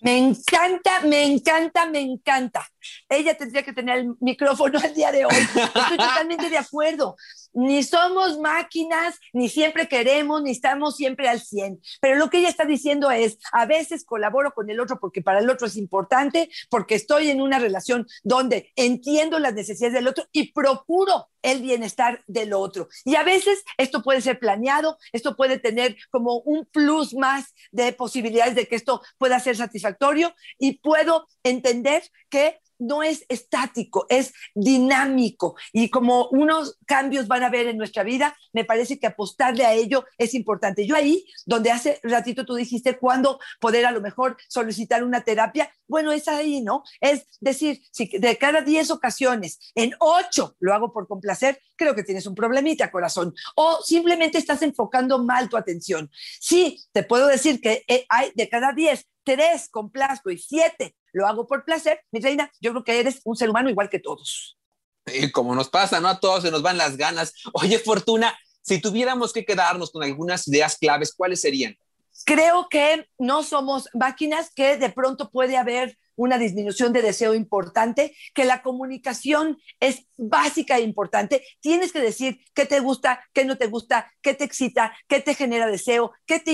Me 0.00 0.18
encanta, 0.18 1.00
me 1.00 1.24
encanta, 1.24 1.86
me 1.86 2.00
encanta. 2.00 2.68
Ella 3.08 3.36
tendría 3.36 3.62
que 3.62 3.72
tener 3.72 4.00
el 4.00 4.14
micrófono 4.20 4.78
al 4.78 4.94
día 4.94 5.10
de 5.10 5.24
hoy. 5.24 5.34
Estoy 5.34 5.64
totalmente 5.96 6.50
de 6.50 6.58
acuerdo. 6.58 7.16
Ni 7.54 7.82
somos 7.82 8.38
máquinas, 8.38 9.18
ni 9.32 9.48
siempre 9.48 9.88
queremos, 9.88 10.42
ni 10.42 10.50
estamos 10.50 10.96
siempre 10.96 11.28
al 11.28 11.40
100. 11.40 11.80
Pero 12.00 12.16
lo 12.16 12.28
que 12.28 12.38
ella 12.38 12.48
está 12.48 12.64
diciendo 12.64 13.10
es, 13.10 13.38
a 13.52 13.64
veces 13.66 14.04
colaboro 14.04 14.52
con 14.52 14.68
el 14.70 14.80
otro 14.80 14.98
porque 15.00 15.22
para 15.22 15.38
el 15.38 15.48
otro 15.48 15.66
es 15.66 15.76
importante, 15.76 16.50
porque 16.68 16.94
estoy 16.96 17.30
en 17.30 17.40
una 17.40 17.58
relación 17.58 18.06
donde 18.22 18.72
entiendo 18.76 19.38
las 19.38 19.54
necesidades 19.54 19.94
del 19.94 20.08
otro 20.08 20.24
y 20.32 20.52
procuro 20.52 21.28
el 21.42 21.60
bienestar 21.60 22.24
del 22.26 22.54
otro. 22.54 22.88
Y 23.04 23.16
a 23.16 23.22
veces 23.22 23.62
esto 23.76 24.02
puede 24.02 24.20
ser 24.20 24.38
planeado, 24.38 24.98
esto 25.12 25.36
puede 25.36 25.58
tener 25.58 25.96
como 26.10 26.38
un 26.38 26.64
plus 26.64 27.14
más 27.14 27.54
de 27.70 27.92
posibilidades 27.92 28.54
de 28.54 28.66
que 28.66 28.76
esto 28.76 29.02
pueda 29.18 29.38
ser 29.40 29.56
satisfactorio 29.56 30.34
y 30.58 30.78
puedo 30.78 31.28
entender 31.42 32.02
que 32.30 32.60
no 32.78 33.02
es 33.02 33.24
estático, 33.28 34.06
es 34.08 34.32
dinámico. 34.54 35.56
Y 35.72 35.90
como 35.90 36.28
unos 36.28 36.78
cambios 36.86 37.28
van 37.28 37.42
a 37.42 37.46
haber 37.46 37.68
en 37.68 37.76
nuestra 37.76 38.02
vida, 38.02 38.36
me 38.52 38.64
parece 38.64 38.98
que 38.98 39.06
apostarle 39.06 39.64
a 39.64 39.74
ello 39.74 40.04
es 40.18 40.34
importante. 40.34 40.86
Yo 40.86 40.96
ahí, 40.96 41.26
donde 41.46 41.70
hace 41.70 42.00
ratito 42.02 42.44
tú 42.44 42.54
dijiste 42.54 42.98
cuándo 42.98 43.38
poder 43.60 43.86
a 43.86 43.90
lo 43.90 44.00
mejor 44.00 44.36
solicitar 44.48 45.04
una 45.04 45.22
terapia, 45.22 45.70
bueno, 45.86 46.12
es 46.12 46.28
ahí, 46.28 46.60
¿no? 46.60 46.82
Es 47.00 47.26
decir, 47.40 47.82
si 47.90 48.06
de 48.06 48.36
cada 48.38 48.62
10 48.62 48.90
ocasiones, 48.90 49.72
en 49.74 49.92
8 49.98 50.56
lo 50.60 50.74
hago 50.74 50.92
por 50.92 51.06
complacer, 51.06 51.60
creo 51.76 51.94
que 51.94 52.02
tienes 52.02 52.26
un 52.26 52.34
problemita, 52.34 52.90
corazón. 52.90 53.34
O 53.56 53.80
simplemente 53.82 54.38
estás 54.38 54.62
enfocando 54.62 55.22
mal 55.22 55.48
tu 55.48 55.56
atención. 55.56 56.10
Sí, 56.40 56.82
te 56.92 57.02
puedo 57.02 57.26
decir 57.26 57.60
que 57.60 57.84
eh, 57.88 58.06
hay 58.08 58.32
de 58.34 58.48
cada 58.48 58.72
10, 58.72 59.06
3 59.24 59.68
complazco 59.70 60.30
y 60.30 60.38
7 60.38 60.94
lo 61.14 61.26
hago 61.26 61.46
por 61.46 61.64
placer, 61.64 62.00
mi 62.10 62.20
reina, 62.20 62.50
yo 62.60 62.72
creo 62.72 62.84
que 62.84 62.98
eres 62.98 63.20
un 63.24 63.36
ser 63.36 63.48
humano 63.48 63.70
igual 63.70 63.88
que 63.88 64.00
todos. 64.00 64.58
Y 65.06 65.30
como 65.30 65.54
nos 65.54 65.68
pasa, 65.68 66.00
¿no? 66.00 66.08
A 66.08 66.18
todos 66.18 66.42
se 66.42 66.50
nos 66.50 66.60
van 66.60 66.76
las 66.76 66.96
ganas. 66.96 67.34
Oye, 67.52 67.78
Fortuna, 67.78 68.36
si 68.62 68.80
tuviéramos 68.80 69.32
que 69.32 69.44
quedarnos 69.44 69.92
con 69.92 70.02
algunas 70.02 70.48
ideas 70.48 70.76
claves, 70.76 71.14
¿cuáles 71.14 71.40
serían? 71.40 71.76
Creo 72.24 72.68
que 72.68 73.06
no 73.18 73.42
somos 73.42 73.88
máquinas, 73.94 74.50
que 74.54 74.76
de 74.76 74.90
pronto 74.90 75.30
puede 75.30 75.56
haber 75.56 75.98
una 76.16 76.38
disminución 76.38 76.92
de 76.92 77.02
deseo 77.02 77.34
importante, 77.34 78.16
que 78.34 78.44
la 78.44 78.62
comunicación 78.62 79.58
es 79.80 80.06
básica 80.16 80.78
e 80.78 80.82
importante. 80.82 81.44
Tienes 81.60 81.92
que 81.92 82.00
decir 82.00 82.40
qué 82.54 82.66
te 82.66 82.80
gusta, 82.80 83.24
qué 83.32 83.44
no 83.44 83.58
te 83.58 83.66
gusta, 83.66 84.12
qué 84.22 84.34
te 84.34 84.44
excita, 84.44 84.96
qué 85.08 85.20
te 85.20 85.34
genera 85.34 85.66
deseo, 85.66 86.12
qué 86.26 86.40
te 86.40 86.52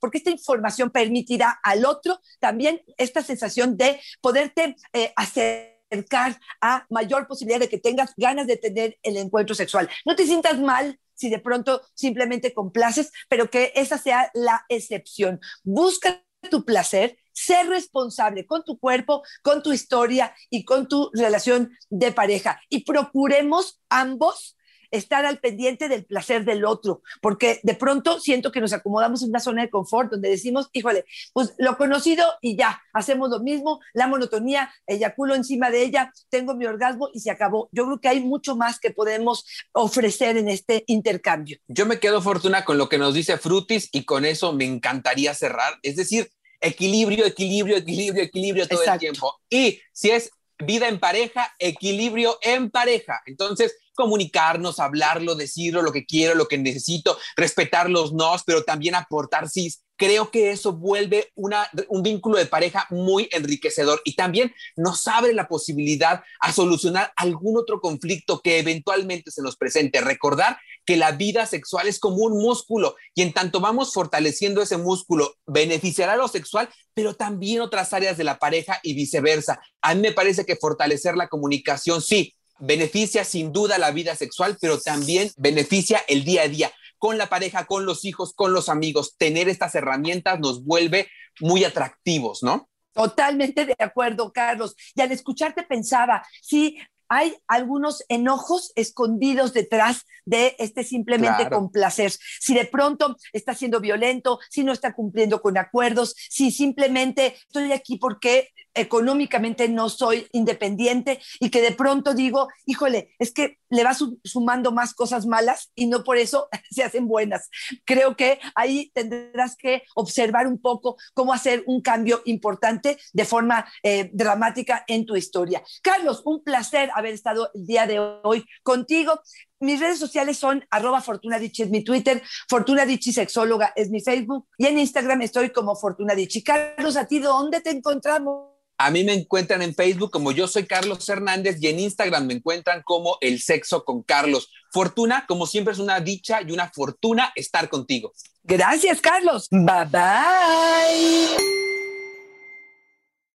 porque 0.00 0.18
esta 0.18 0.30
información 0.30 0.90
permitirá 0.90 1.58
al 1.62 1.84
otro 1.84 2.20
también 2.40 2.82
esta 2.98 3.22
sensación 3.22 3.76
de 3.76 4.00
poderte 4.20 4.76
eh, 4.92 5.12
acercar 5.16 6.38
a 6.60 6.86
mayor 6.90 7.26
posibilidad 7.26 7.60
de 7.60 7.68
que 7.68 7.78
tengas 7.78 8.12
ganas 8.16 8.46
de 8.46 8.56
tener 8.56 8.98
el 9.02 9.16
encuentro 9.16 9.54
sexual. 9.54 9.88
No 10.04 10.16
te 10.16 10.26
sientas 10.26 10.58
mal 10.58 10.98
si 11.14 11.30
de 11.30 11.38
pronto 11.38 11.80
simplemente 11.94 12.52
complaces, 12.52 13.10
pero 13.28 13.50
que 13.50 13.72
esa 13.74 13.98
sea 13.98 14.30
la 14.34 14.64
excepción. 14.68 15.40
Busca 15.64 16.22
tu 16.50 16.64
placer, 16.64 17.18
ser 17.32 17.68
responsable 17.68 18.46
con 18.46 18.64
tu 18.64 18.78
cuerpo, 18.78 19.22
con 19.42 19.62
tu 19.62 19.72
historia 19.72 20.34
y 20.50 20.64
con 20.64 20.88
tu 20.88 21.10
relación 21.14 21.72
de 21.88 22.12
pareja. 22.12 22.60
Y 22.68 22.84
procuremos 22.84 23.80
ambos 23.88 24.55
estar 24.96 25.24
al 25.24 25.38
pendiente 25.38 25.88
del 25.88 26.04
placer 26.04 26.44
del 26.44 26.64
otro, 26.64 27.02
porque 27.20 27.60
de 27.62 27.74
pronto 27.74 28.20
siento 28.20 28.52
que 28.52 28.60
nos 28.60 28.72
acomodamos 28.72 29.22
en 29.22 29.30
una 29.30 29.40
zona 29.40 29.62
de 29.62 29.70
confort 29.70 30.10
donde 30.10 30.28
decimos, 30.28 30.68
híjole, 30.72 31.04
pues 31.32 31.54
lo 31.58 31.76
conocido 31.76 32.24
y 32.40 32.56
ya, 32.56 32.82
hacemos 32.92 33.30
lo 33.30 33.40
mismo, 33.40 33.80
la 33.94 34.06
monotonía, 34.06 34.70
eyaculo 34.86 35.34
encima 35.34 35.70
de 35.70 35.82
ella, 35.82 36.12
tengo 36.28 36.54
mi 36.54 36.66
orgasmo 36.66 37.08
y 37.12 37.20
se 37.20 37.30
acabó. 37.30 37.68
Yo 37.72 37.84
creo 37.86 38.00
que 38.00 38.08
hay 38.08 38.20
mucho 38.20 38.56
más 38.56 38.78
que 38.78 38.90
podemos 38.90 39.44
ofrecer 39.72 40.36
en 40.36 40.48
este 40.48 40.84
intercambio. 40.86 41.58
Yo 41.68 41.86
me 41.86 41.98
quedo, 41.98 42.20
Fortuna, 42.22 42.64
con 42.64 42.78
lo 42.78 42.88
que 42.88 42.98
nos 42.98 43.14
dice 43.14 43.38
Frutis 43.38 43.88
y 43.92 44.04
con 44.04 44.24
eso 44.24 44.52
me 44.52 44.64
encantaría 44.64 45.34
cerrar. 45.34 45.78
Es 45.82 45.96
decir, 45.96 46.30
equilibrio, 46.60 47.26
equilibrio, 47.26 47.76
equilibrio, 47.76 48.22
equilibrio 48.22 48.68
todo 48.68 48.82
el 48.82 48.98
tiempo. 48.98 49.34
Y 49.50 49.80
si 49.92 50.10
es 50.10 50.30
vida 50.58 50.88
en 50.88 50.98
pareja, 50.98 51.54
equilibrio 51.58 52.38
en 52.42 52.70
pareja. 52.70 53.20
Entonces, 53.26 53.76
comunicarnos, 53.96 54.78
hablarlo, 54.78 55.34
decirlo, 55.34 55.82
lo 55.82 55.90
que 55.90 56.06
quiero, 56.06 56.34
lo 56.36 56.46
que 56.46 56.58
necesito, 56.58 57.18
respetar 57.36 57.90
los 57.90 58.12
nos, 58.12 58.44
pero 58.44 58.62
también 58.62 58.94
aportar 58.94 59.48
sí. 59.48 59.72
Creo 59.98 60.30
que 60.30 60.50
eso 60.50 60.74
vuelve 60.74 61.32
una, 61.34 61.66
un 61.88 62.02
vínculo 62.02 62.36
de 62.36 62.44
pareja 62.44 62.86
muy 62.90 63.30
enriquecedor 63.32 64.02
y 64.04 64.14
también 64.14 64.52
nos 64.76 65.08
abre 65.08 65.32
la 65.32 65.48
posibilidad 65.48 66.22
a 66.40 66.52
solucionar 66.52 67.12
algún 67.16 67.56
otro 67.56 67.80
conflicto 67.80 68.42
que 68.42 68.58
eventualmente 68.58 69.30
se 69.30 69.42
nos 69.42 69.56
presente. 69.56 70.02
Recordar 70.02 70.58
que 70.86 70.96
la 70.96 71.12
vida 71.12 71.44
sexual 71.46 71.88
es 71.88 71.98
como 71.98 72.18
un 72.18 72.40
músculo 72.40 72.96
y 73.14 73.22
en 73.22 73.32
tanto 73.32 73.60
vamos 73.60 73.92
fortaleciendo 73.92 74.62
ese 74.62 74.76
músculo, 74.78 75.34
beneficiará 75.46 76.16
lo 76.16 76.28
sexual, 76.28 76.68
pero 76.94 77.14
también 77.14 77.60
otras 77.60 77.92
áreas 77.92 78.16
de 78.16 78.24
la 78.24 78.38
pareja 78.38 78.80
y 78.82 78.94
viceversa. 78.94 79.60
A 79.82 79.94
mí 79.94 80.00
me 80.00 80.12
parece 80.12 80.46
que 80.46 80.56
fortalecer 80.56 81.16
la 81.16 81.28
comunicación, 81.28 82.00
sí, 82.00 82.34
beneficia 82.58 83.24
sin 83.24 83.52
duda 83.52 83.78
la 83.78 83.90
vida 83.90 84.14
sexual, 84.14 84.56
pero 84.60 84.80
también 84.80 85.30
beneficia 85.36 86.02
el 86.08 86.24
día 86.24 86.42
a 86.42 86.48
día 86.48 86.72
con 86.98 87.18
la 87.18 87.28
pareja, 87.28 87.66
con 87.66 87.84
los 87.84 88.04
hijos, 88.04 88.32
con 88.32 88.52
los 88.52 88.68
amigos. 88.68 89.16
Tener 89.18 89.48
estas 89.48 89.74
herramientas 89.74 90.40
nos 90.40 90.64
vuelve 90.64 91.08
muy 91.40 91.64
atractivos, 91.64 92.42
¿no? 92.42 92.68
Totalmente 92.94 93.66
de 93.66 93.76
acuerdo, 93.78 94.32
Carlos. 94.32 94.74
Y 94.94 95.02
al 95.02 95.12
escucharte 95.12 95.62
pensaba, 95.64 96.26
sí, 96.40 96.78
hay 97.08 97.36
algunos 97.46 98.04
enojos 98.08 98.72
escondidos 98.74 99.52
detrás 99.52 100.04
de 100.24 100.56
este 100.58 100.84
simplemente 100.84 101.48
complacer. 101.48 102.12
Si 102.40 102.54
de 102.54 102.64
pronto 102.64 103.16
está 103.32 103.54
siendo 103.54 103.80
violento, 103.80 104.38
si 104.50 104.64
no 104.64 104.72
está 104.72 104.94
cumpliendo 104.94 105.40
con 105.40 105.56
acuerdos, 105.56 106.14
si 106.16 106.50
simplemente 106.50 107.36
estoy 107.48 107.72
aquí 107.72 107.96
porque 107.96 108.50
económicamente 108.76 109.68
no 109.68 109.88
soy 109.88 110.28
independiente 110.32 111.20
y 111.40 111.50
que 111.50 111.62
de 111.62 111.72
pronto 111.72 112.14
digo, 112.14 112.48
híjole, 112.66 113.14
es 113.18 113.32
que 113.32 113.58
le 113.70 113.82
va 113.82 113.96
sumando 114.24 114.70
más 114.70 114.94
cosas 114.94 115.26
malas 115.26 115.72
y 115.74 115.86
no 115.86 116.04
por 116.04 116.18
eso 116.18 116.48
se 116.70 116.84
hacen 116.84 117.08
buenas. 117.08 117.48
Creo 117.84 118.16
que 118.16 118.38
ahí 118.54 118.90
tendrás 118.94 119.56
que 119.56 119.82
observar 119.94 120.46
un 120.46 120.60
poco 120.60 120.96
cómo 121.14 121.32
hacer 121.32 121.64
un 121.66 121.80
cambio 121.80 122.22
importante 122.26 122.98
de 123.12 123.24
forma 123.24 123.66
eh, 123.82 124.10
dramática 124.12 124.84
en 124.86 125.06
tu 125.06 125.16
historia. 125.16 125.62
Carlos, 125.82 126.22
un 126.24 126.44
placer 126.44 126.90
haber 126.98 127.14
estado 127.14 127.50
el 127.54 127.66
día 127.66 127.86
de 127.86 127.98
hoy 127.98 128.44
contigo. 128.62 129.20
Mis 129.60 129.80
redes 129.80 129.98
sociales 129.98 130.36
son 130.38 130.64
arroba 130.70 131.00
Fortuna 131.00 131.38
es 131.38 131.70
mi 131.70 131.82
Twitter, 131.82 132.22
Fortuna 132.48 132.84
Sexóloga 133.00 133.72
es 133.74 133.90
mi 133.90 134.00
Facebook 134.00 134.46
y 134.58 134.66
en 134.66 134.78
Instagram 134.78 135.22
estoy 135.22 135.50
como 135.50 135.76
Fortuna 135.76 136.14
Carlos, 136.44 136.96
¿a 136.96 137.06
ti 137.06 137.18
dónde 137.18 137.60
te 137.60 137.70
encontramos? 137.70 138.56
A 138.78 138.90
mí 138.90 139.04
me 139.04 139.14
encuentran 139.14 139.62
en 139.62 139.74
Facebook 139.74 140.10
como 140.10 140.32
yo 140.32 140.46
soy 140.46 140.66
Carlos 140.66 141.08
Hernández 141.08 141.56
y 141.60 141.68
en 141.68 141.80
Instagram 141.80 142.26
me 142.26 142.34
encuentran 142.34 142.82
como 142.82 143.16
El 143.22 143.40
Sexo 143.40 143.84
con 143.84 144.02
Carlos. 144.02 144.50
Fortuna, 144.70 145.24
como 145.26 145.46
siempre, 145.46 145.72
es 145.72 145.78
una 145.78 146.00
dicha 146.00 146.42
y 146.42 146.52
una 146.52 146.70
fortuna 146.70 147.32
estar 147.34 147.70
contigo. 147.70 148.12
Gracias, 148.44 149.00
Carlos. 149.00 149.48
Bye 149.50 149.86
bye. 149.90 151.65